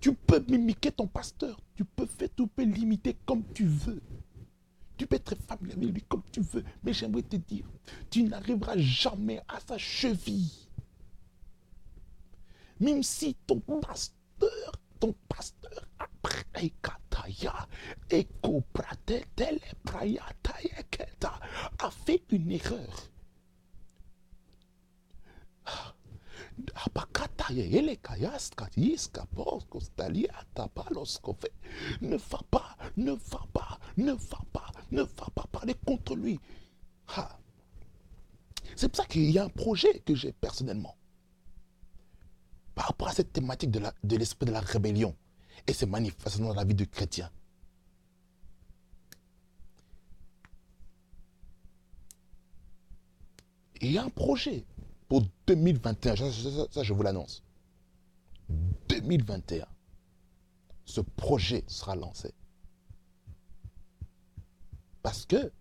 [0.06, 4.04] Tu peux mimiquer ton pasteur, tu peux faire, tu peux l'imiter comme tu veux.
[4.98, 7.66] Tu peux être familier avec lui comme tu veux, mais j'aimerais te dire,
[8.12, 10.70] tu n'arriveras jamais à sa cheville.
[12.80, 16.46] Même si ton pasteur, ton pasteur après
[21.80, 23.10] a fait une erreur.
[32.02, 36.40] Ne va pas, ne va pas, ne va pas, ne va pas parler contre lui.
[38.76, 40.96] C'est pour ça qu'il y a un projet que j'ai personnellement.
[42.74, 45.16] Par rapport à cette thématique de l'esprit de, la rébellion
[45.68, 47.32] et ses manifestations dans la vie de chrétien.
[53.82, 54.66] Il y a un projet
[55.08, 57.44] pour 2021, ça, je vous l'annonce.
[58.90, 59.66] 2021,
[60.86, 62.34] ce projet sera lancé.
[65.02, 65.52] Parce que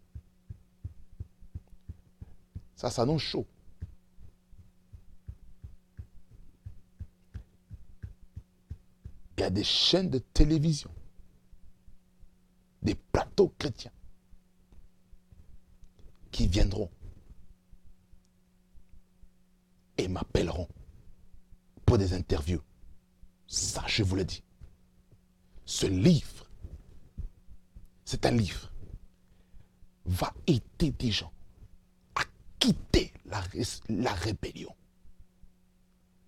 [2.84, 3.46] Ça s'annonce chaud.
[9.38, 10.90] Il y a des chaînes de télévision,
[12.82, 13.90] des plateaux chrétiens
[16.30, 16.90] qui viendront
[19.98, 20.68] et m'appelleront
[21.86, 22.62] pour des interviews.
[23.46, 24.42] Ça, je vous le dis.
[25.64, 26.46] Ce livre,
[28.04, 28.70] c'est un livre,
[30.04, 31.32] va aider des gens
[32.14, 32.22] à
[32.58, 33.42] quitter la,
[33.88, 34.74] la rébellion.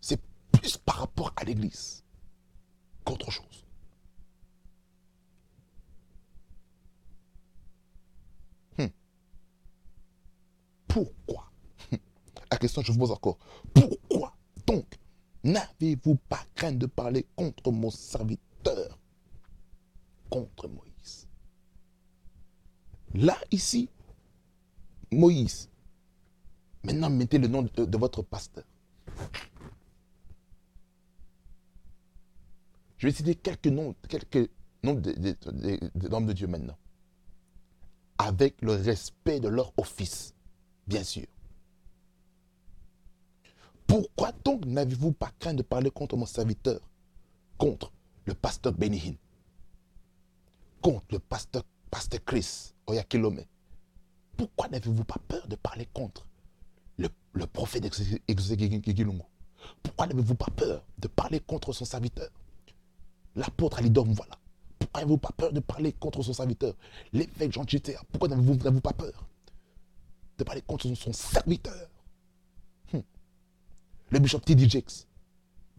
[0.00, 0.20] C'est
[0.52, 2.04] plus par rapport à l'Église
[3.04, 3.64] qu'autre chose.
[8.78, 8.88] Hmm.
[10.88, 11.45] Pourquoi
[12.50, 13.38] La question je vous pose encore.
[13.74, 14.34] Pourquoi
[14.66, 14.86] donc
[15.44, 18.98] n'avez-vous pas crainte de parler contre mon serviteur
[20.28, 21.28] Contre Moïse?
[23.14, 23.88] Là, ici,
[25.12, 25.70] Moïse.
[26.82, 28.64] Maintenant, mettez le nom de, de votre pasteur.
[32.98, 34.50] Je vais citer quelques noms, quelques
[34.82, 36.78] noms d'hommes de, Dieu maintenant.
[38.18, 40.34] Avec le respect de leur office,
[40.86, 41.26] bien sûr.
[43.86, 46.80] Pourquoi donc n'avez-vous pas craint de parler contre mon serviteur,
[47.56, 47.92] contre
[48.24, 49.14] le pasteur Benihin,
[50.82, 53.42] contre le pasteur, pasteur Chris Oyakilome?
[54.36, 56.26] Pourquoi n'avez-vous pas peur de parler contre
[56.98, 57.84] le, le prophète
[58.28, 59.22] Exegegilungu
[59.82, 62.28] Pourquoi n'avez-vous pas peur de parler contre son serviteur?
[63.34, 64.38] L'apôtre Alidom, voilà.
[64.78, 66.74] Pourquoi n'avez-vous pas peur de parler contre son serviteur?
[67.12, 69.26] L'évêque Jean Chitea, pourquoi n'avez-vous pas peur
[70.38, 71.88] de parler contre son, serviteur?
[74.10, 74.68] Le bishop T.D.
[74.68, 75.06] Jakes,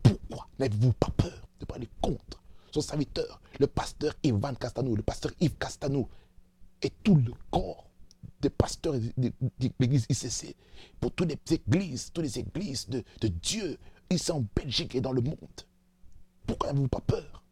[0.03, 5.31] pourquoi n'avez-vous pas peur de parler contre son serviteur, le pasteur Ivan Castano, le pasteur
[5.39, 6.09] Yves Castano
[6.81, 7.89] et tout le corps
[8.41, 9.31] des pasteurs de,
[9.79, 10.55] l'église ICC,
[10.99, 13.77] pour toutes les églises, toutes les églises de, Dieu
[14.09, 15.37] ici en Belgique et dans le monde.
[16.45, 17.43] Pourquoi n'avez-vous pas peur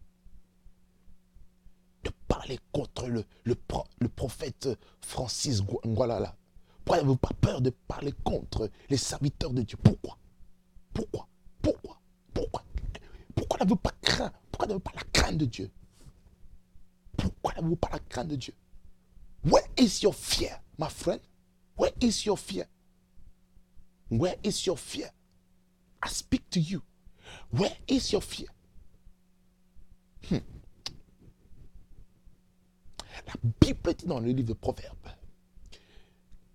[2.04, 3.56] de parler contre le, le,
[4.00, 4.70] le prophète
[5.02, 6.36] Francis Ngualala
[6.84, 9.78] Pourquoi n'avez-vous pas peur de parler contre les serviteurs de Dieu?
[9.82, 10.18] Pourquoi
[10.96, 11.28] Pourquoi?
[11.62, 12.02] Pourquoi?
[12.34, 12.64] Pourquoi?
[13.36, 14.32] Pourquoi n'avez-vous pas craint?
[14.50, 15.70] Pourquoi n'avez-vous pas la crainte de Dieu?
[17.18, 18.54] Pourquoi n'avez-vous pas la crainte de Dieu?
[19.44, 21.20] Where is your fear, my friend?
[21.78, 22.66] Where is your fear?
[24.10, 25.12] Where is your fear?
[26.02, 26.82] I speak to you.
[27.52, 28.48] Where is your fear?
[30.30, 30.40] Hmm.
[33.28, 35.10] La Bible dit dans le livre de Proverbes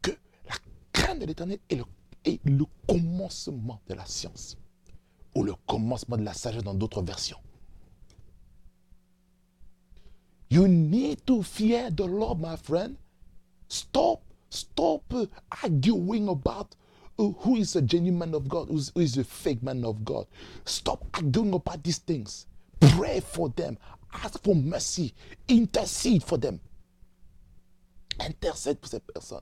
[0.00, 0.12] que
[0.48, 0.54] la
[0.92, 1.84] crainte de l'éternel est le,
[2.24, 4.56] est le commencement de la science
[5.34, 7.38] ou le commencement de la sagesse dans d'autres versions.
[10.50, 12.96] You need to fear the Lord, my friend.
[13.68, 15.14] Stop, stop
[15.62, 16.74] arguing about
[17.16, 20.26] who is a genuine man of God, who is a fake man of God.
[20.64, 22.46] Stop arguing about these things.
[22.80, 23.78] Pray for them.
[24.12, 25.14] Ask for mercy.
[25.46, 26.60] Intercede for them.
[28.18, 29.40] Intercède pour ces personnes.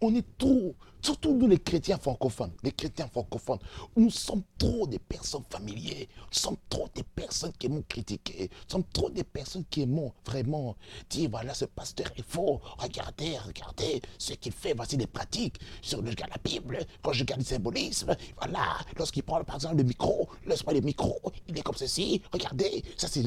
[0.00, 3.58] On est trop, surtout nous les chrétiens francophones, les chrétiens francophones,
[3.96, 8.70] nous sommes trop des personnes familières, nous sommes trop des personnes qui aiment critiquer, nous
[8.70, 10.76] sommes trop des personnes qui aiment vraiment
[11.10, 16.00] dire voilà ce pasteur est faux, regardez, regardez ce qu'il fait, voici des pratiques, sur
[16.00, 19.76] le, je regarde la Bible, quand je regarde le symbolisme, voilà, lorsqu'il prend par exemple
[19.76, 23.22] le micro, laisse-moi le micro, il est comme ceci, regardez, ça c'est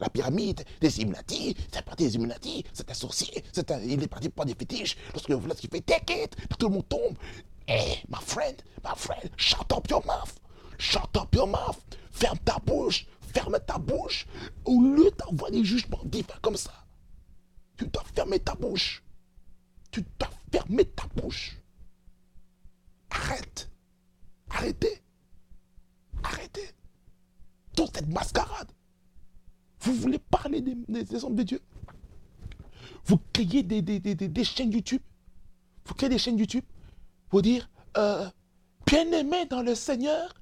[0.00, 4.28] la pyramide des Illuminati, c'est parti des Illuminati, c'est un sorcier, un, il est parti
[4.28, 4.96] pour des fétiches,
[5.28, 7.16] lorsqu'il fait take it, tout le monde tombe.
[7.66, 10.38] Hey, my friend, my friend, shut up your mouth.
[10.78, 11.80] Shut up your mouth.
[12.10, 13.06] Ferme ta bouche.
[13.20, 14.26] Ferme ta bouche.
[14.64, 16.72] Au lieu d'avoir des jugements divins comme ça,
[17.76, 19.02] tu dois fermer ta bouche.
[19.90, 21.56] Tu dois fermer ta bouche.
[23.10, 23.70] Arrête.
[24.50, 25.02] Arrêtez.
[26.22, 26.70] Arrêtez.
[27.76, 28.70] Toute cette mascarade.
[29.80, 31.60] Vous voulez parler des, hommes de Dieu?
[33.04, 35.02] Vous créez des, des chaînes YouTube?
[35.84, 36.64] Vous créez des chaînes YouTube?
[37.28, 38.26] Pour dire euh,
[38.86, 40.34] Bien-aimé dans le Seigneur,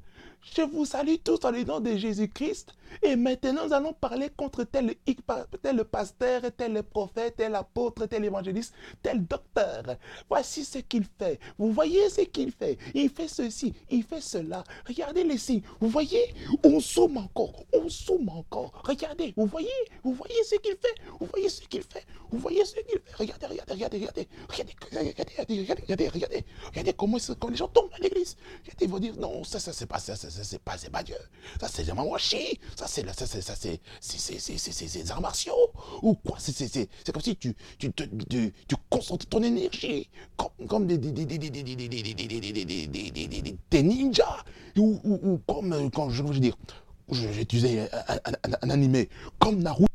[0.56, 2.74] je vous salue tous dans le nom de Jésus-Christ.
[3.00, 4.94] Et maintenant, nous allons parler contre tel,
[5.62, 9.96] tel pasteur, tel prophète, tel apôtre, tel évangéliste, tel docteur.
[10.28, 11.38] Voici ce qu'il fait.
[11.58, 12.78] Vous voyez ce qu'il fait.
[12.94, 14.64] Il fait ceci, il fait cela.
[14.86, 15.62] Regardez les signes.
[15.80, 16.34] Vous voyez,
[16.64, 18.72] on zoome encore, on zoome encore.
[18.84, 19.68] Regardez, vous voyez,
[20.02, 20.94] vous voyez ce qu'il fait?
[21.20, 22.04] Vous voyez ce qu'il fait?
[22.30, 23.14] Vous voyez ce qu'il fait?
[23.16, 24.28] Regardez, regardez, regardez, regardez.
[24.48, 26.44] Regardez, regardez, regardez, regardez, regardez.
[26.66, 27.18] Regardez comment,
[27.50, 28.36] les gens tombent à l'église.
[28.62, 31.02] Regardez, ils vont dire, non, ça, ça, c'est pas ça, ça, c'est pas, c'est pas
[31.02, 31.16] Dieu.
[31.60, 32.88] Ça, c'est vraiment chier Ça,
[33.26, 33.54] c'est ça,
[34.00, 35.70] c'est arts martiaux
[36.02, 40.08] ou quoi C'est comme si tu tu, concentres ton énergie
[40.68, 40.98] comme, des,
[43.82, 44.44] ninjas
[44.76, 49.08] ou, comme je veux dire, un, un, un, un animé
[49.38, 49.86] comme Naruto.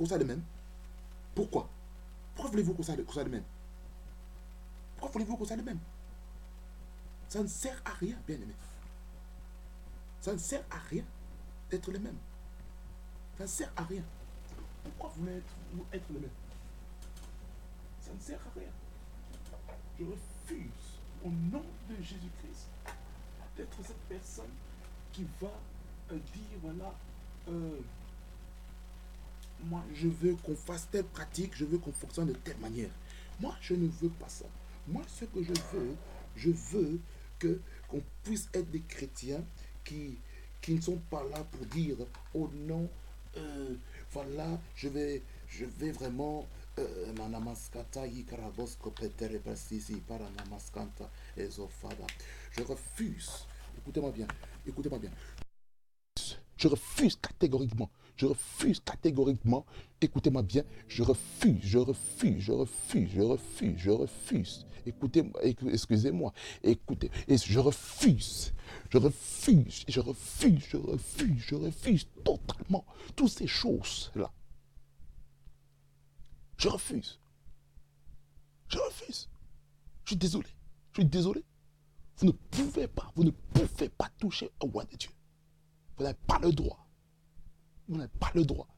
[0.00, 0.42] Qu'on soit les mêmes
[1.34, 1.68] Pourquoi?
[2.34, 3.44] Pourquoi voulez-vous qu'on soit, les mêmes
[4.96, 5.78] Pourquoi voulez-vous qu'on soit les mêmes
[7.28, 8.54] Ça ne sert à rien, bien aimé.
[10.22, 11.04] Ça ne sert à rien
[11.70, 12.16] d'être les mêmes.
[13.36, 14.02] Ça ne sert à rien.
[14.84, 15.42] Pourquoi vous voulez
[15.92, 16.30] être, les mêmes
[18.00, 18.70] Ça ne sert à rien.
[19.98, 22.70] Je refuse, au nom de Jésus-Christ,
[23.54, 24.54] d'être cette personne
[25.12, 25.52] qui va
[26.10, 26.94] euh, dire, voilà,
[27.48, 27.80] euh,
[29.64, 32.90] moi, je veux qu'on fasse telle pratique, je veux qu'on fonctionne de telle manière.
[33.40, 34.46] Moi, je ne veux pas ça.
[34.88, 35.94] Moi, ce que je veux,
[36.36, 37.00] je veux
[37.38, 39.42] que qu'on puisse être des chrétiens
[39.84, 40.18] qui,
[40.60, 41.96] qui ne sont pas là pour dire,
[42.34, 42.88] oh non,
[43.36, 43.74] euh,
[44.12, 46.46] voilà, je vais, je vais vraiment
[46.78, 47.12] euh,
[52.52, 53.30] je refuse.
[53.78, 54.26] Écoutez-moi bien.
[54.66, 55.10] Écoutez-moi bien.
[56.56, 57.90] Je refuse catégoriquement
[58.20, 59.64] je refuse catégoriquement,
[60.02, 64.66] écoutez-moi bien, je refuse, je refuse, je refuse, je refuse, je refuse.
[64.84, 65.40] Écoutez-moi,
[65.72, 68.52] excusez-moi, écoutez, je refuse,
[68.90, 72.84] je refuse, je refuse, je refuse, je refuse totalement
[73.16, 74.30] toutes ces choses-là.
[76.58, 77.18] Je refuse.
[78.68, 79.30] Je refuse.
[80.04, 80.48] Je suis désolé.
[80.92, 81.42] Je suis désolé.
[82.18, 85.10] Vous ne pouvez pas, vous ne pouvez pas toucher au roi de Dieu.
[85.96, 86.89] Vous n'avez pas le droit.
[87.90, 88.68] Vous n'avez pas le droit.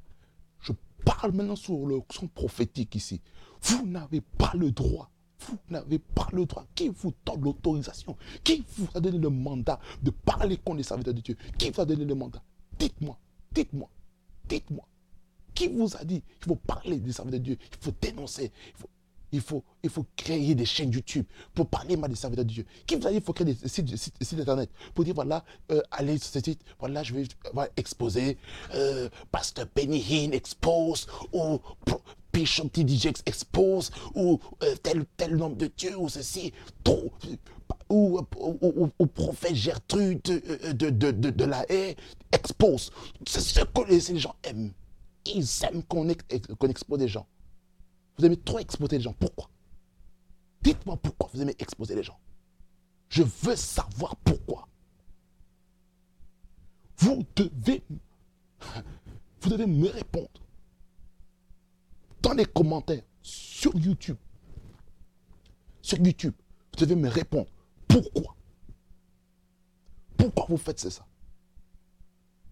[0.61, 0.73] Je
[1.05, 3.21] parle maintenant sur le son prophétique ici.
[3.61, 5.11] Vous n'avez pas le droit.
[5.41, 6.67] Vous n'avez pas le droit.
[6.75, 8.17] Qui vous donne l'autorisation?
[8.43, 11.37] Qui vous a donné le mandat de parler contre les serviteurs de Dieu?
[11.59, 12.43] Qui vous a donné le mandat?
[12.79, 13.19] Dites-moi,
[13.53, 13.91] dites-moi,
[14.49, 14.89] dites-moi.
[15.55, 17.59] Qui vous a dit qu'il faut parler des serviteurs de Dieu?
[17.61, 18.51] Il faut dénoncer.
[19.33, 22.67] Il faut, il faut créer des chaînes YouTube pour parler mal des serviteurs de Dieu.
[22.87, 26.19] Qui vous a dit qu'il faut créer des sites, internet pour dire voilà, euh, allez
[26.19, 27.25] sur ce site, voilà, je vais
[27.77, 28.37] exposer
[28.75, 31.59] euh, Pasteur Benny Hinn expose ou
[32.33, 36.53] Bishop TDJX expose ou euh, tel tel nombre de Dieu ou ceci,
[36.85, 37.11] trop,
[37.89, 38.21] ou,
[38.99, 41.97] ou, prophète Gertrude de, de, de, de, la haie
[42.33, 42.91] expose.
[43.27, 44.73] C'est ce que les gens aiment.
[45.27, 47.27] Ils aiment qu'on expose des gens.
[48.19, 49.15] Vous aimez trop exposer les gens.
[49.15, 49.49] Pourquoi?
[50.63, 52.19] Dites-moi pourquoi vous aimez exposer les gens.
[53.09, 54.69] Je veux savoir pourquoi.
[56.99, 57.83] Vous devez,
[59.41, 60.31] vous devez me répondre
[62.23, 64.17] dans les commentaires sur YouTube.
[65.81, 66.35] Sur YouTube,
[66.73, 67.51] vous devez me répondre
[67.89, 68.37] pourquoi.
[70.17, 71.05] Pourquoi vous faites ça?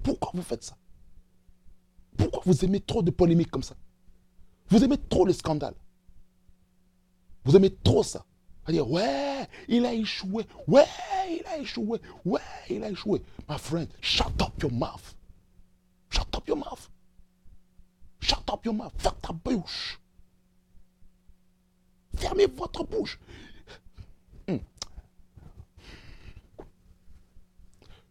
[0.02, 0.76] Pourquoi vous faites ça?
[2.16, 3.76] Pourquoi vous aimez trop de polémiques comme ça?
[4.70, 5.74] Vous aimez trop le scandale.
[7.44, 8.24] Vous aimez trop ça.
[8.66, 10.46] à dire, ouais, il a échoué.
[10.68, 10.86] Ouais,
[11.28, 12.00] il a échoué.
[12.24, 13.22] Ouais, il a échoué.
[13.48, 15.16] My friend, shut up your mouth.
[16.10, 16.88] Shut up your mouth.
[18.20, 18.92] Shut up your mouth.
[18.98, 19.98] Ferme ta bouche.
[22.16, 23.18] Fermez votre bouche.
[24.46, 24.58] Hmm.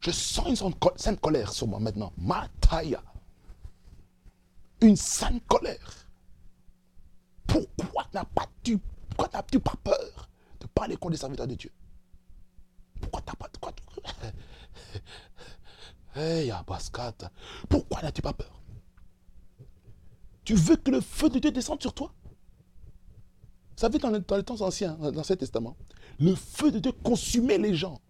[0.01, 2.11] Je sens une sainte colère sur moi maintenant.
[2.17, 2.97] Ma taille.
[4.81, 5.98] Une sainte colère.
[7.49, 10.29] Pourquoi n'as-tu pas, peur
[10.59, 11.71] de parler contre les serviteurs de Dieu?
[13.01, 13.49] Pourquoi n'as pas
[16.15, 16.51] Hey,
[17.69, 18.61] pourquoi n'as-tu pas peur?
[20.43, 22.13] Tu veux que le feu de Dieu descende sur toi?
[22.23, 25.77] Vous savez, dans, les temps anciens, dans l'Ancien Testament,
[26.19, 28.01] le feu de Dieu consumait les gens.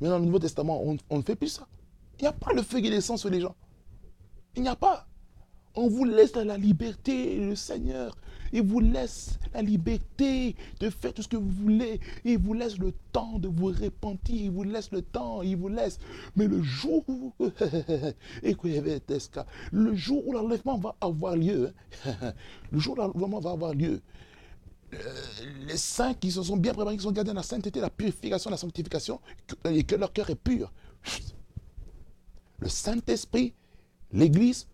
[0.00, 1.66] Mais dans le Nouveau Testament, on ne fait plus ça.
[2.18, 3.56] Il n'y a pas le feu qui descend sur les gens.
[4.54, 5.08] Il n'y a pas.
[5.76, 8.16] On vous laisse la liberté, le Seigneur.
[8.52, 11.98] Il vous laisse la liberté de faire tout ce que vous voulez.
[12.24, 14.36] Il vous laisse le temps de vous repentir.
[14.36, 15.42] Il vous laisse le temps.
[15.42, 15.98] Il vous laisse.
[16.36, 17.32] Mais le jour où,
[19.72, 21.72] le jour où l'enlèvement va avoir lieu,
[22.70, 24.00] le jour où l'enlèvement va avoir lieu,
[24.92, 24.98] euh,
[25.66, 28.50] les saints qui se sont bien préparés, qui sont gardés dans la sainteté, la purification,
[28.50, 29.20] la sanctification,
[29.64, 30.72] et que leur cœur est pur.
[32.60, 33.52] Le Saint-Esprit,
[34.12, 34.68] l'Église,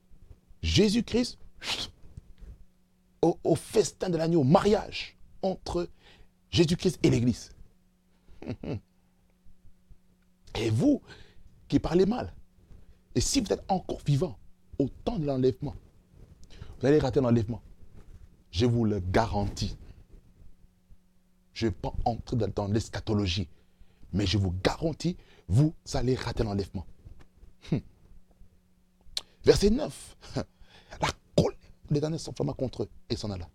[0.63, 1.39] Jésus-Christ,
[3.23, 5.89] au, festin de l'agneau, au mariage entre
[6.51, 7.51] Jésus-Christ et l'Église.
[10.55, 11.01] Et vous
[11.69, 12.35] qui parlez mal,
[13.15, 14.39] et si vous êtes encore vivant
[14.79, 15.75] au temps de l'enlèvement,
[16.81, 17.63] vous allez rater l'enlèvement.
[18.51, 19.77] Je vous le garantis.
[21.53, 23.49] Je ne vais pas entrer dans, l'eschatologie,
[24.13, 25.17] mais je vous garantis,
[25.49, 26.87] vous allez rater l'enlèvement.
[29.45, 30.17] Verset 9.
[31.01, 31.57] La colère
[31.91, 33.49] l'Éternel s'enflamma contre eux et s'en alla.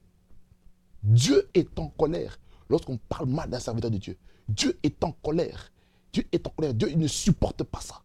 [1.04, 2.38] Dieu est en colère
[2.70, 4.18] lorsqu'on parle mal d'un serviteur de Dieu.
[4.48, 5.72] Dieu est en colère.
[6.12, 6.74] Dieu est en colère.
[6.74, 8.02] Dieu ne supporte pas ça.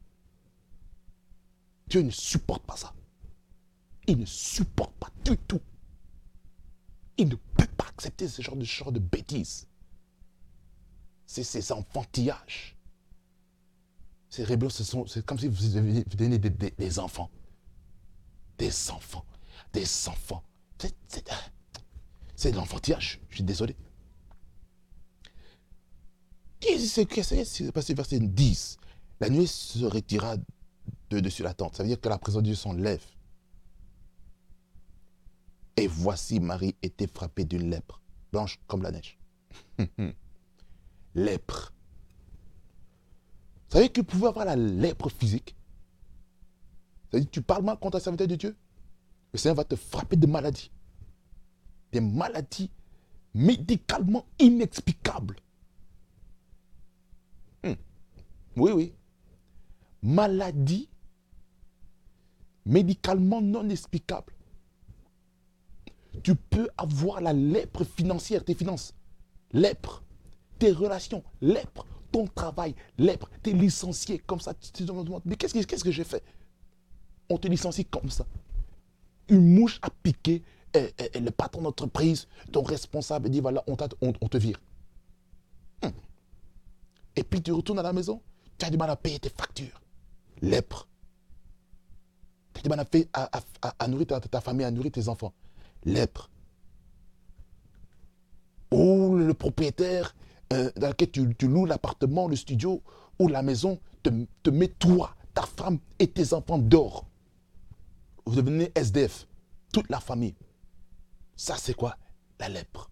[1.88, 2.94] Dieu ne supporte pas ça.
[4.06, 5.60] Il ne supporte pas du tout.
[7.16, 9.66] Il ne peut pas accepter ce genre de, ce de bêtises.
[11.26, 12.76] C'est ces enfantillages.
[14.28, 17.30] Ces rébellions, c'est comme si vous deveniez des, des enfants.
[18.60, 19.24] Des enfants.
[19.72, 20.44] Des enfants.
[22.36, 23.18] C'est de l'enfantillage.
[23.30, 23.74] Je suis désolé.
[26.60, 28.76] Qu'est-ce qui s'est passé verset 10
[29.20, 30.36] La nuit se retira
[31.08, 31.76] de dessus la tente.
[31.76, 33.02] Ça veut dire que la présence de Dieu s'enlève.
[35.78, 39.18] Et voici Marie était frappée d'une lèpre, blanche comme la neige.
[41.14, 41.72] lèpre.
[43.70, 45.56] Vous savez que vous pouvez avoir la lèpre physique
[47.10, 48.56] C'est-à-dire tu parles mal contre un serviteur de Dieu,
[49.32, 50.70] le Seigneur va te frapper de maladies.
[51.92, 52.70] Des maladies
[53.34, 55.36] médicalement inexplicables.
[57.64, 57.74] Hmm.
[58.56, 58.94] Oui, oui.
[60.02, 60.88] Maladie
[62.64, 64.32] médicalement non explicables
[66.22, 68.94] tu peux avoir la lèpre financière, tes finances,
[69.52, 70.02] lèpre,
[70.58, 74.54] tes relations, lèpre, ton travail, lèpre, t'es licencié comme ça.
[74.54, 76.22] Tu te demandes, mais qu'est-ce que, que j'ai fait?
[77.30, 78.26] On te licencie comme ça.
[79.28, 80.42] Une mouche a piqué
[80.74, 84.60] et, le patron d'entreprise, ton responsable dit voilà, on, on, te vire.
[85.82, 85.92] Hum.
[87.16, 88.20] Et puis tu retournes à la maison,
[88.58, 89.80] tu as du mal à payer tes factures.
[90.42, 90.86] Lèpre.
[92.54, 95.32] Tu as du mal à, nourrir ta famille, à nourrir tes enfants
[95.84, 96.30] lèpre.
[98.70, 100.14] Ou le propriétaire
[100.52, 102.82] euh, dans lequel tu, loues l'appartement, le studio
[103.18, 104.10] ou la maison te,
[104.42, 107.06] te met toi, ta femme et tes enfants dehors.
[108.26, 109.26] Vous devenez SDF,
[109.72, 110.36] toute la famille.
[111.36, 111.96] Ça, c'est quoi?
[112.38, 112.90] La lèpre.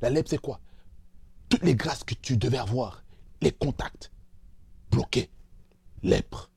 [0.00, 0.60] La lèpre, c'est quoi?
[1.48, 3.04] Toutes les grâces que tu devais avoir,
[3.40, 4.12] les contacts,
[4.90, 5.30] bloqués.
[6.02, 6.50] Lèpre.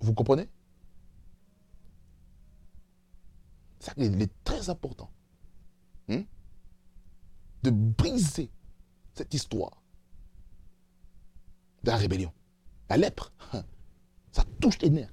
[0.00, 0.48] Vous comprenez?
[3.80, 5.10] Ça, il est très important
[6.08, 6.22] hein,
[7.62, 8.50] de briser
[9.14, 9.82] cette histoire
[11.82, 12.32] de la rébellion.
[12.88, 13.64] La lèpre, hein,
[14.32, 15.12] ça touche les nerfs.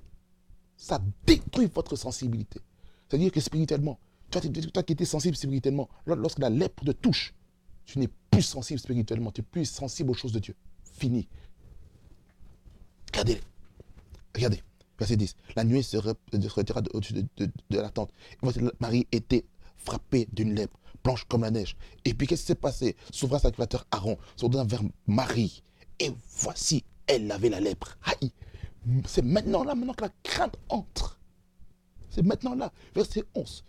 [0.76, 2.60] Ça détruit votre sensibilité.
[3.08, 4.00] C'est-à-dire que spirituellement,
[4.30, 4.42] toi,
[4.84, 7.34] qui étais sensible spirituellement, lorsque la lèpre te touche,
[7.86, 10.56] tu n'es plus sensible spirituellement, tu es plus sensible aux choses de Dieu.
[10.84, 11.28] Fini.
[13.12, 13.42] Regardez.
[14.36, 14.62] Regardez.
[15.00, 15.36] Verset 10.
[15.56, 18.12] La nuit se retira au-dessus de, la tente.
[18.80, 19.46] Marie était
[19.78, 21.78] frappée d'une lèpre, blanche comme la neige.
[22.04, 22.96] Et puis qu'est-ce qui s'est passé?
[23.12, 25.62] Souverain sacrificateur Aaron se vers Marie.
[26.00, 27.98] Et voici, elle avait la lèpre.
[28.04, 28.32] Aïe
[29.06, 31.20] C'est maintenant là, maintenant que la crainte entre.
[32.10, 32.72] C'est maintenant là.
[32.96, 33.64] Verset 11.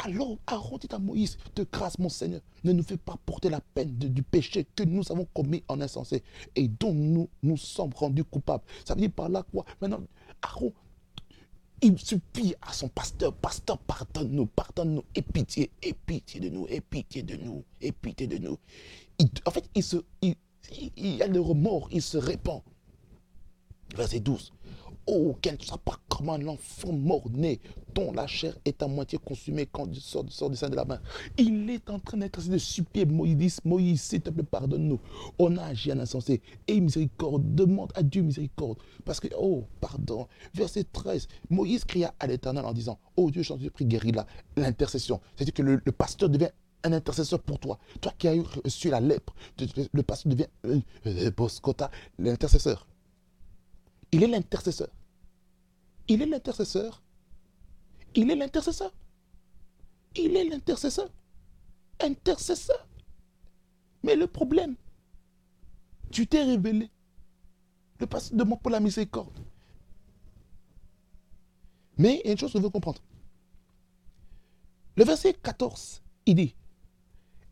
[0.00, 3.60] Alors Aaron dit à Moïse, de grâce mon Seigneur, ne nous fais pas porter la
[3.60, 6.22] peine du péché que nous avons commis en insensé
[6.54, 8.62] et dont nous nous sommes rendus coupables.
[8.84, 9.64] Ça veut dire par là quoi?
[9.80, 10.02] Maintenant,
[10.42, 10.72] Aaron,
[11.82, 16.80] il supplie à son pasteur, pasteur, pardonne-nous, pardonne-nous, et pitié, et pitié de nous, et
[16.80, 18.58] pitié de nous, et pitié de nous.
[19.46, 20.34] en fait, il, se, il,
[20.96, 22.62] il, a le remords, il se répand.
[23.96, 24.52] Verset 12.
[25.10, 27.60] Oh, qu'elle ne soit pas comme un enfant mort-né,
[27.94, 31.00] dont la chair est à moitié consumée quand il sort, du sein de la main.
[31.38, 35.00] Il est en train d'être de supplier Moïse, Moïse, s'il te plaît, pardonne-nous.
[35.38, 36.42] On a agi en insensé.
[36.66, 38.76] Et miséricorde, demande à Dieu miséricorde.
[39.06, 40.28] Parce que, oh, pardon.
[40.52, 44.26] Verset 13, Moïse cria à l'Éternel en disant, oh Dieu, je t'en prie, guéris-la.
[44.58, 45.22] L'intercession.
[45.36, 46.50] C'est-à-dire que le, pasteur devient
[46.84, 47.78] un intercesseur pour toi.
[48.02, 49.34] Toi qui as reçu la lèpre,
[49.94, 51.30] le pasteur devient euh, euh
[52.18, 52.86] l'intercesseur.
[54.12, 54.88] Il est l'intercesseur.
[56.08, 57.02] Il est l'intercesseur.
[58.14, 58.92] Il est l'intercesseur.
[60.16, 61.10] Il est l'intercesseur.
[62.00, 62.86] Intercesseur.
[64.02, 64.76] Mais le problème,
[66.10, 66.90] tu t'es révélé.
[68.00, 69.38] Le passé demande pour la miséricorde.
[71.98, 73.02] Mais il y a une chose que vous devez comprendre.
[74.96, 76.54] Le verset 14, il dit,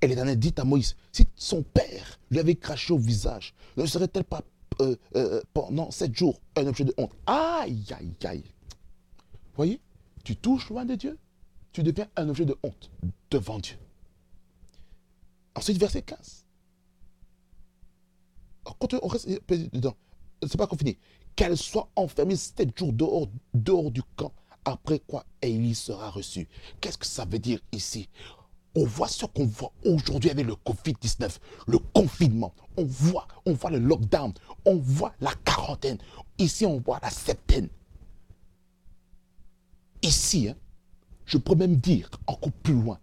[0.00, 4.24] et l'Éternel dit à Moïse, si son père lui avait craché au visage, ne serait-elle
[4.24, 4.42] pas
[4.80, 7.12] euh, euh, pendant sept jours un objet de honte.
[7.26, 8.44] Aïe, aïe, aïe.
[9.54, 9.80] Voyez,
[10.24, 11.18] tu touches loin de Dieu,
[11.72, 12.90] tu deviens un objet de honte
[13.30, 13.76] devant Dieu.
[15.54, 16.46] Ensuite, verset 15.
[18.64, 19.28] Quand on reste
[19.72, 19.96] dedans,
[20.42, 20.76] c'est pas qu'on.
[21.36, 24.32] Qu'elle soit enfermée sept jours dehors, dehors du camp,
[24.64, 26.48] après quoi Élie sera reçu.
[26.80, 28.08] Qu'est-ce que ça veut dire ici?
[28.76, 32.54] On voit ce qu'on voit aujourd'hui avec le Covid-19, le confinement.
[32.76, 33.26] On voit,
[33.70, 34.34] le lockdown,
[34.66, 35.98] on voit la quarantaine.
[36.38, 37.68] Ici, on voit la septaine.
[40.02, 40.56] Ici, hein,
[41.24, 43.00] je peux même dire encore plus loin,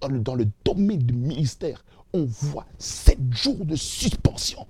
[0.00, 1.84] dans le domaine du ministère,
[2.14, 4.66] on voit sept jours de suspension.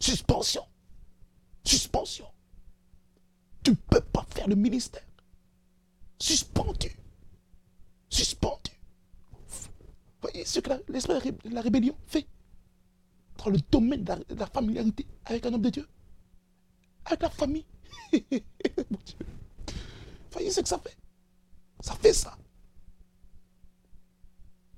[0.00, 0.62] Suspension.
[1.64, 2.26] Suspension.
[3.62, 5.02] Tu ne peux pas faire le ministère.
[6.18, 6.96] Suspendu.
[8.08, 8.75] Suspendu.
[10.26, 12.26] Voyez ce que l'esprit de la rébellion fait
[13.38, 15.88] dans le domaine de la, familiarité avec un homme de Dieu.
[17.04, 17.64] Avec la famille.
[20.32, 20.96] Voyez ce que ça fait.
[21.78, 22.36] Ça fait ça.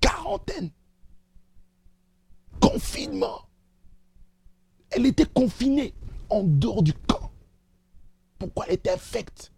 [0.01, 0.71] Quarantaine.
[2.61, 3.49] Confinement.
[4.91, 5.95] Elle était confinée
[6.29, 7.33] en dehors du camp.
[8.39, 9.51] Pourquoi elle était infecte?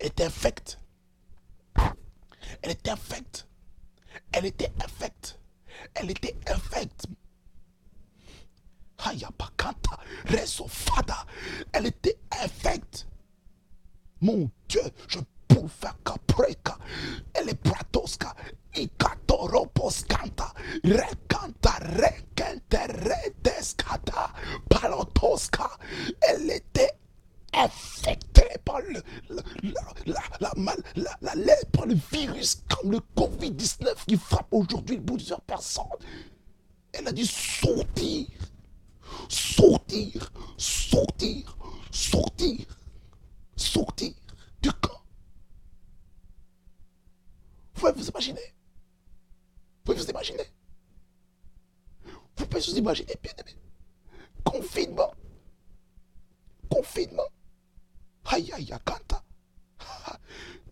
[0.00, 0.80] Elle était infecte.
[2.62, 3.47] Elle était infecte.
[4.32, 5.38] Elle était infecte.
[5.94, 7.06] Elle était infecte.
[8.98, 9.98] Hayapakanta,
[10.28, 11.24] Resofada.
[11.72, 13.06] Elle était infecte.
[14.20, 16.76] Mon Dieu, je peux faire capreka.
[17.34, 18.34] Elle est pratoska.
[18.74, 20.52] Ikatoroposkanta.
[20.84, 24.32] Rekanta, rekente, redeskata.
[24.68, 25.70] Palotoska.
[26.28, 26.90] Elle était
[27.54, 29.42] infecté par le, la,
[30.06, 30.52] la,
[30.96, 35.84] la, la, par le virus comme le Covid-19 qui frappe aujourd'hui plusieurs personnes.
[36.92, 38.26] Elle a dû sortir,
[39.28, 41.56] sortir, sortir,
[41.90, 42.66] sortir,
[43.56, 44.12] sortir
[44.62, 45.00] du camp.
[47.74, 48.40] Vous pouvez vous imaginer?
[48.40, 50.44] Vous pouvez vous imaginer?
[52.04, 53.56] Vous pouvez vous imaginer, bien aimé?
[54.44, 55.12] Confinement.
[56.70, 57.24] Confinement.
[58.28, 59.22] Aïe, aïe, Kanta.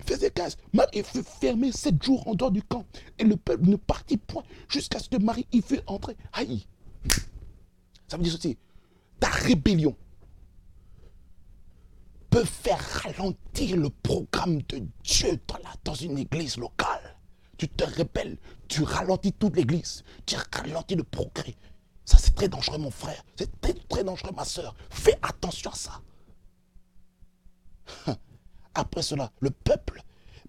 [0.07, 0.57] Verset 15.
[0.73, 2.85] Marie fut fermé sept jours en dehors du camp.
[3.19, 6.17] Et le peuple ne partit point jusqu'à ce que Marie y fût entrée.
[6.33, 6.67] Aïe.
[8.09, 8.59] Ça veut dire ceci.
[9.19, 9.97] Ta rébellion
[12.31, 17.17] peut faire ralentir le programme de Dieu dans, la, dans une église locale.
[17.57, 18.37] Tu te rébelles,
[18.69, 21.55] tu ralentis toute l'église, tu ralentis le progrès.
[22.05, 23.25] Ça, c'est très dangereux, mon frère.
[23.37, 24.77] C'est très, très dangereux, ma soeur.
[24.91, 26.03] Fais attention à ça.
[28.75, 30.03] Après cela, le peuple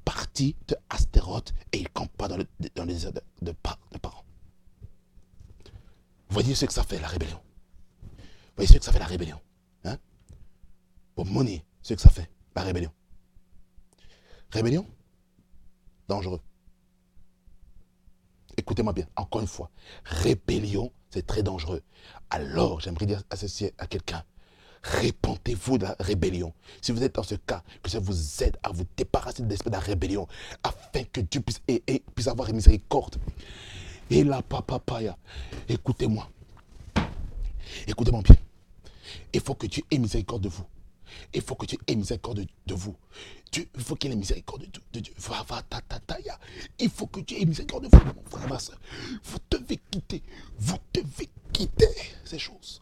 [0.03, 4.23] partit de Astéroth et il campa dans, le, dans les de, de, parents.
[6.29, 7.39] Voyez ce que ça fait, la rébellion?
[8.55, 9.39] Voyez ce que ça fait, la rébellion.
[9.85, 9.97] Hein?
[11.15, 12.91] Pour monnaie, ce que ça fait, la rébellion.
[14.51, 14.85] Rébellion,
[16.07, 16.41] dangereux.
[18.57, 19.69] Écoutez-moi bien, encore une fois.
[20.05, 21.83] Rébellion, c'est très dangereux.
[22.29, 23.23] Alors, j'aimerais dire
[23.77, 24.23] à quelqu'un,
[24.83, 26.53] répentez-vous de la rébellion.
[26.81, 29.69] Si vous êtes dans ce cas, que ça vous aide à vous débarrasser de l'esprit
[29.69, 30.27] de la rébellion,
[30.63, 33.15] afin que Dieu puisse, avoir une miséricorde.
[34.09, 35.17] Et là, papa, paya,
[35.67, 36.29] écoutez-moi.
[37.87, 38.35] Écoutez-moi bien.
[39.33, 40.65] Il faut que Dieu ait miséricorde de vous.
[41.33, 42.95] Il faut que Dieu ait miséricorde de, vous.
[43.51, 45.13] Dieu, il faut qu'il ait miséricorde de, Dieu.
[46.79, 48.57] Il faut que Dieu ait miséricorde de vous, mon.
[49.23, 50.21] Vous devez quitter.
[50.59, 51.87] Vous devez quitter
[52.25, 52.81] ces choses.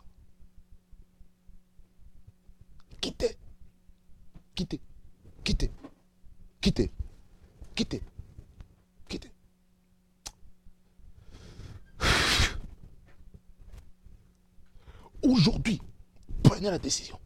[3.05, 3.37] Quittez.
[4.55, 4.81] Quittez.
[5.43, 5.71] Quittez.
[6.59, 6.91] Quittez.
[7.75, 8.01] Quittez.
[9.07, 9.31] Quittez.
[15.21, 15.79] Aujourd'hui,
[16.41, 17.19] prenez la décision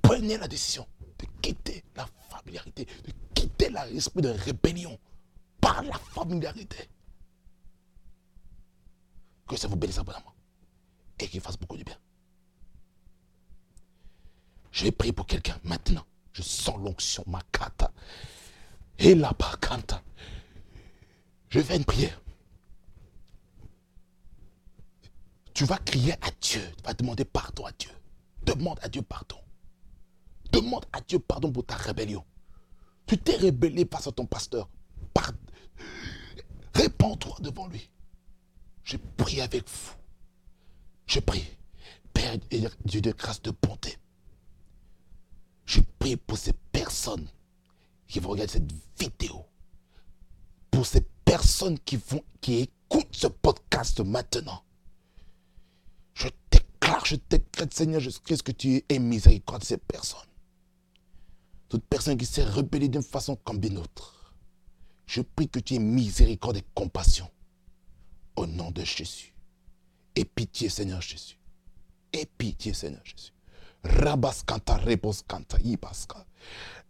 [0.00, 0.86] prenez la décision
[1.18, 4.98] de quitter la familiarité, de quitter l'esprit de rébellion
[5.60, 6.88] par la familiarité.
[9.46, 10.34] Que ça vous bénisse abondamment
[11.18, 11.98] et qu'il fasse beaucoup de bien.
[14.72, 16.04] Je vais prier pour quelqu'un maintenant.
[16.32, 17.92] Je sens l'onction, ma kata.
[18.98, 20.02] Et la kanta.
[21.50, 22.20] Je vais une prière.
[25.52, 26.62] Tu vas crier à Dieu.
[26.76, 27.90] Tu vas demander pardon à Dieu.
[28.44, 29.36] Demande à Dieu pardon.
[30.50, 32.24] Demande à Dieu pardon pour ta rébellion.
[33.06, 34.68] Tu t'es rébellé face à ton pasteur.
[36.74, 37.90] Répands-toi devant lui.
[38.84, 39.92] Je prie avec vous.
[41.06, 41.46] Je prie.
[42.14, 42.36] Père
[42.84, 43.98] Dieu de grâce, de bonté.
[45.72, 47.26] Je prie pour ces personnes
[48.06, 48.70] qui vont regarder cette
[49.00, 49.46] vidéo.
[50.70, 54.62] Pour ces personnes qui, vont, qui écoutent ce podcast maintenant.
[56.12, 60.20] Je déclare je décrète, Seigneur Jésus-Christ, que tu aies miséricorde de ces personnes.
[61.70, 64.34] Toute personne qui s'est rebellée d'une façon comme d'une autre.
[65.06, 67.30] Je prie que tu aies miséricorde et compassion.
[68.36, 69.32] Au nom de Jésus.
[70.16, 71.38] Et pitié, Seigneur Jésus.
[72.12, 73.31] Et pitié, Seigneur Jésus.
[73.84, 76.24] Rabas kanta rebos kanta ibaska.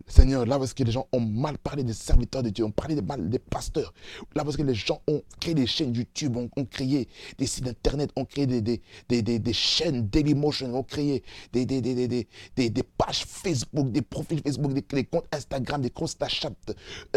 [0.07, 2.95] Seigneur, là parce que les gens ont mal parlé des serviteurs de Dieu, ont parlé
[2.95, 3.93] des mal des pasteurs.
[4.35, 8.11] Là parce que les gens ont créé des chaînes YouTube, ont, créé des sites internet,
[8.17, 11.23] ont créé des, des, des, des, chaînes Dailymotion, ont créé
[11.53, 16.51] des, des, des, pages Facebook, des profils Facebook, des, comptes Instagram, des comptes Snapchat,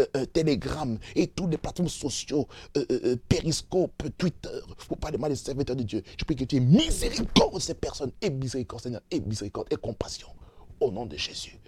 [0.00, 4.48] euh, euh, Telegram et toutes les plateformes sociaux, euh, Periscope, Twitter,
[4.88, 6.02] pour parler mal des serviteurs de Dieu.
[6.18, 9.76] Je prie que tu aies miséricorde de ces personnes, et miséricorde Seigneur, et miséricorde et
[9.76, 10.28] compassion.
[10.78, 11.58] Au nom de Jésus.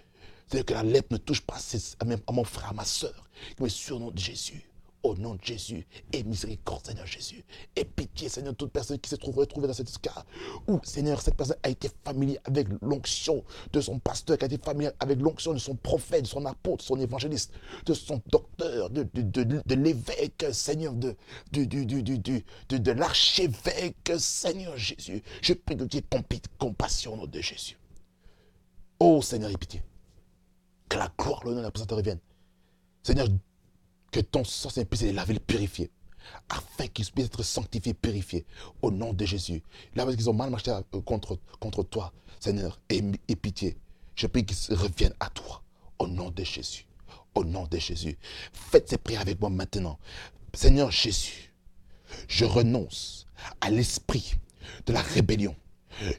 [0.49, 1.57] C'est que la lettre ne touche pas
[1.99, 4.65] à mon frère, à ma soeur, qui me surnom de Jésus.
[5.01, 7.45] Au nom de Jésus, et miséricorde, Seigneur Jésus.
[7.77, 10.25] Et pitié, Seigneur, toute personne qui se trouve retrouvée dans cet cas
[10.67, 14.57] où, Seigneur, cette personne a été familière avec l'onction de son pasteur, qui a été
[14.57, 17.53] familière avec l'onction de son prophète, de son apôtre, de son évangéliste,
[17.85, 21.15] de son docteur, de, de, l'évêque, Seigneur, de,
[21.53, 25.23] de, de, l'archevêque, Seigneur Jésus.
[25.41, 26.01] Je prie de Dieu
[26.57, 27.77] compassion au nom de Jésus.
[28.99, 29.81] Oh Seigneur, et pitié.
[30.89, 32.19] Que la gloire, l'honneur, la présence reviennent.
[33.03, 33.27] Seigneur,
[34.11, 35.91] que ton sang puisse les laver, les purifier.
[36.49, 38.45] Afin qu'ils puissent être sanctifiés, purifiés.
[38.81, 39.63] Au nom de Jésus.
[39.95, 43.77] Là, parce qu'ils ont mal marché euh, contre, toi, Seigneur, et pitié.
[44.15, 45.63] Je prie qu'ils reviennent à toi.
[45.99, 46.85] Au nom de Jésus.
[47.35, 48.17] Au nom de Jésus.
[48.51, 49.99] Faites ces prières avec moi maintenant.
[50.53, 51.53] Seigneur Jésus,
[52.27, 53.27] je renonce
[53.61, 54.33] à l'esprit
[54.85, 55.55] de la rébellion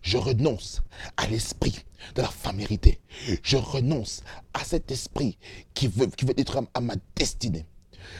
[0.02, 0.82] je renonce
[1.16, 3.00] à l'esprit de la famérité.
[3.42, 4.22] Je renonce
[4.54, 5.38] à cet esprit
[5.74, 7.66] qui veut, qui détruire à ma destinée.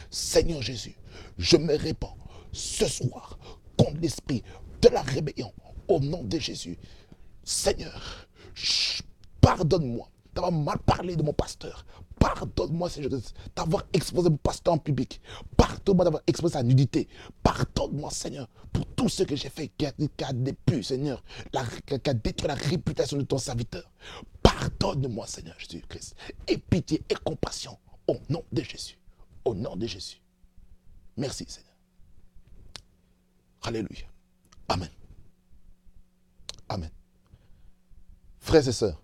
[0.09, 0.95] Seigneur Jésus,
[1.37, 2.17] je me répands
[2.51, 3.37] ce soir
[3.77, 4.43] contre l'esprit
[4.81, 5.51] de la rébellion
[5.87, 6.77] au nom de Jésus.
[7.43, 8.27] Seigneur,
[9.41, 11.85] pardonne-moi d'avoir mal parlé de mon pasteur.
[12.21, 13.19] Pardonne-moi, Seigneur,
[13.55, 15.19] d'avoir exposé mon pasteur en public.
[15.57, 17.07] Pardonne-moi d'avoir exposé sa nudité.
[17.41, 21.23] Pardonne-moi, Seigneur, pour tout ce que j'ai fait qui a, qui Seigneur,
[21.87, 23.91] qui a détruit la réputation de ton serviteur.
[24.43, 26.15] Pardonne-moi, Seigneur Jésus-Christ.
[26.47, 28.99] Et pitié et compassion au nom de Jésus.
[29.43, 30.21] Au nom de Jésus.
[31.17, 31.73] Merci, Seigneur.
[33.63, 34.05] Alléluia.
[34.69, 34.89] Amen.
[36.69, 36.91] Amen.
[38.39, 39.00] Frères et sœurs,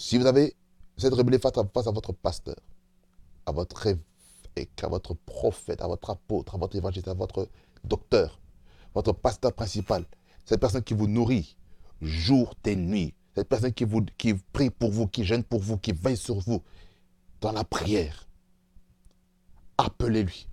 [0.00, 0.56] si vous avez
[0.96, 2.56] cette êtes face à, votre pasteur,
[3.44, 7.50] à votre évêque, à votre prophète, à votre apôtre, à votre évangéliste, à votre
[7.84, 8.40] docteur,
[8.94, 10.06] votre pasteur principal,
[10.46, 11.54] cette personne qui vous nourrit
[12.00, 14.02] jour et nuit, cette personne qui, vous,
[14.54, 16.62] prie pour vous, qui gêne pour vous, qui veille sur vous
[17.42, 18.26] dans la prière,
[19.76, 20.48] appelez-lui.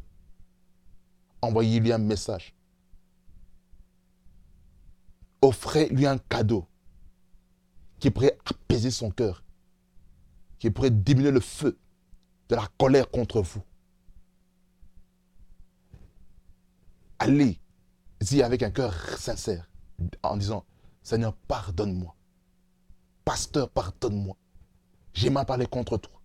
[1.41, 2.53] Envoyez-lui un message.
[5.41, 6.67] Offrez-lui un cadeau
[8.07, 9.43] qui pourrait apaiser son cœur,
[10.59, 11.77] qui pourrait diminuer le feu
[12.47, 13.61] de la colère contre vous.
[17.19, 19.69] Allez-y avec un cœur sincère
[20.23, 20.63] en disant,
[21.03, 22.15] Seigneur, pardonne-moi.
[23.25, 24.37] Pasteur, pardonne-moi.
[25.13, 26.21] J'ai mal parlé contre toi.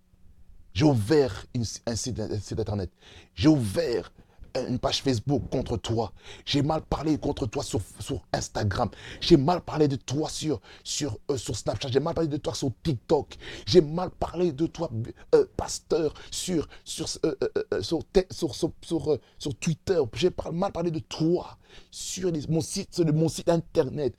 [0.73, 1.45] J'ai ouvert
[1.85, 2.17] un site
[2.59, 2.93] internet.
[3.35, 4.13] J'ai ouvert
[4.55, 6.11] une page Facebook contre toi.
[6.45, 8.89] J'ai mal parlé contre toi sur, sur Instagram.
[9.19, 11.89] J'ai mal parlé de toi sur, sur, euh, sur Snapchat.
[11.89, 13.35] J'ai mal parlé de toi sur TikTok.
[13.65, 14.89] J'ai mal parlé de toi,
[15.33, 17.35] euh, pasteur, sur, sur, euh,
[17.81, 19.99] sur, sur, sur, Twitter.
[20.13, 21.57] J'ai mal parlé de toi
[21.89, 24.15] sur mon, site, mon site internet.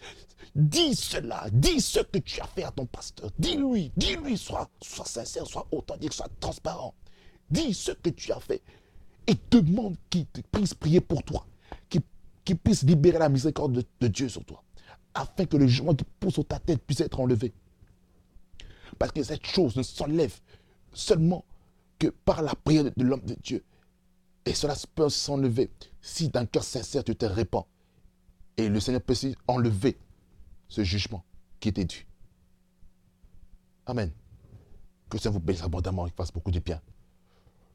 [0.55, 3.31] Dis cela, dis ce que tu as fait à ton pasteur.
[3.39, 6.95] Dis-lui, dis-lui, sois, sois sincère, sois authentique, sois transparent.
[7.51, 8.63] Dis ce que tu as fait
[9.27, 11.47] et demande qu'il puisse prier pour toi,
[11.89, 14.63] qu'il puisse libérer la miséricorde de, Dieu sur toi,
[15.15, 17.53] afin que le jugement qui pousse sur ta tête puisse être enlevé.
[18.99, 20.39] Parce que cette chose ne s'enlève
[20.93, 21.45] seulement
[21.99, 23.65] que par la prière de, l'homme de Dieu.
[24.47, 25.71] Et cela peut s'enlever
[26.01, 27.67] si d'un cœur sincère tu te répands.
[28.57, 29.15] Et le Seigneur peut
[29.49, 29.97] enlever
[30.69, 31.25] ce jugement
[31.61, 32.07] qui était dû.
[33.87, 34.11] Amen.
[35.09, 36.81] Que ça vous bénisse abondamment et fasse beaucoup de bien.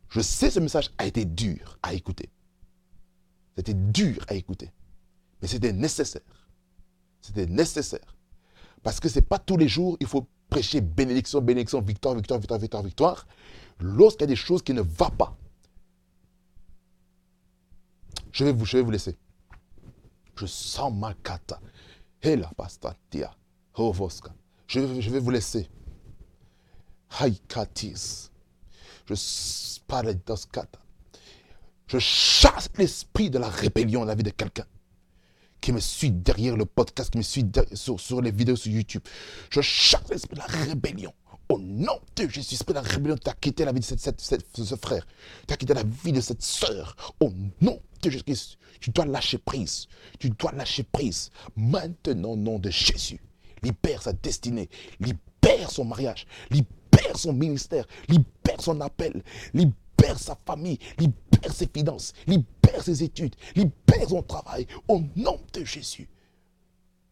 [0.09, 2.29] Je sais ce message a été dur à écouter.
[3.55, 4.71] C'était dur à écouter.
[5.41, 6.47] Mais c'était nécessaire.
[7.21, 8.15] C'était nécessaire.
[8.81, 12.39] Parce que ce n'est pas tous les jours, il faut prêcher bénédiction, bénédiction, victoire, victoire,
[12.39, 13.27] victoire, victoire, victoire.
[13.79, 15.37] Lorsqu'il y a des choses qui ne vont pas,
[18.31, 19.17] je vais vous, laisser.
[20.35, 21.59] Je sens ma kata.
[22.21, 22.51] Hela.
[24.67, 25.67] Je, vais vous laisser.
[27.19, 28.29] Haikatis.
[29.09, 29.15] Je
[31.87, 34.65] je chasse l'esprit de la rébellion dans la vie de quelqu'un
[35.59, 39.01] qui me suit derrière le podcast, qui me suit sur, les vidéos sur YouTube.
[39.49, 41.13] Je chasse l'esprit de la rébellion.
[41.49, 44.75] Au nom de Jésus, esprit de la rébellion, tu as quitté la vie de ce
[44.75, 45.05] frère.
[45.47, 46.95] Tu as quitté la vie de cette sœur.
[47.19, 49.87] Au nom de Jésus, tu dois lâcher prise.
[50.19, 51.31] Tu dois lâcher prise.
[51.55, 53.19] Maintenant, au nom de Jésus,
[53.63, 56.78] libère sa destinée, libère son mariage, libère
[57.17, 64.09] son ministère, libère son appel, libère sa famille, libère ses finances, libère ses études, libère
[64.09, 64.67] son travail.
[64.87, 66.09] Au nom de Jésus.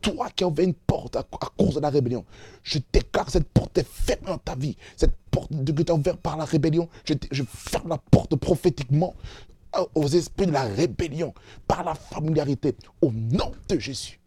[0.02, 2.24] Toi qui as ouvert une porte à, cause de la rébellion,
[2.64, 4.78] je déclare cette porte est fermée dans ta vie.
[4.96, 9.16] Cette porte que tu as ouverte par la rébellion, je ferme la porte prophétiquement
[9.96, 11.34] aux esprits de la rébellion,
[11.68, 14.20] par la familiarité, au nom de Jésus.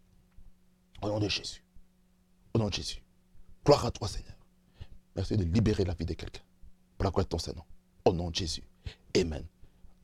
[1.03, 1.65] Au nom de Jésus.
[2.55, 3.03] Au nom de Jésus.
[3.65, 4.35] Gloire à toi, Seigneur.
[5.17, 6.43] Merci de libérer la vie de quelqu'un.
[6.97, 7.67] Pour la gloire de ton Seigneur.
[8.05, 8.63] Au nom de Jésus.
[9.17, 9.45] Amen.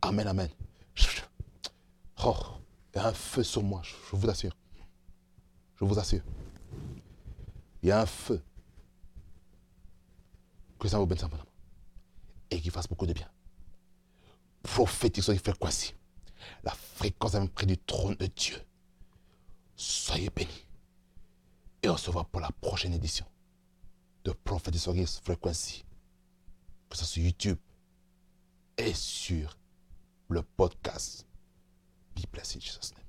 [0.03, 0.49] Amen, amen.
[2.25, 2.37] Oh,
[2.95, 4.57] il y a un feu sur moi, je vous assure.
[5.79, 6.23] Je vous assure.
[7.83, 8.43] Il y a un feu.
[10.79, 11.25] Que ça vous bénisse
[12.51, 13.29] Et qu'il fasse beaucoup de bien
[14.67, 15.95] prophétique fait quoi si?
[16.65, 18.57] La fréquence même près du trône de Dieu.
[19.77, 20.67] Soyez bénis.
[21.83, 23.25] Et on se voit pour la prochaine édition
[24.27, 25.85] de prophétiser his Frequency,
[26.91, 27.59] que ce soit sur YouTube
[28.77, 29.57] et sur
[30.29, 31.25] le podcast.
[32.17, 33.06] Be blessed in Jesus' name.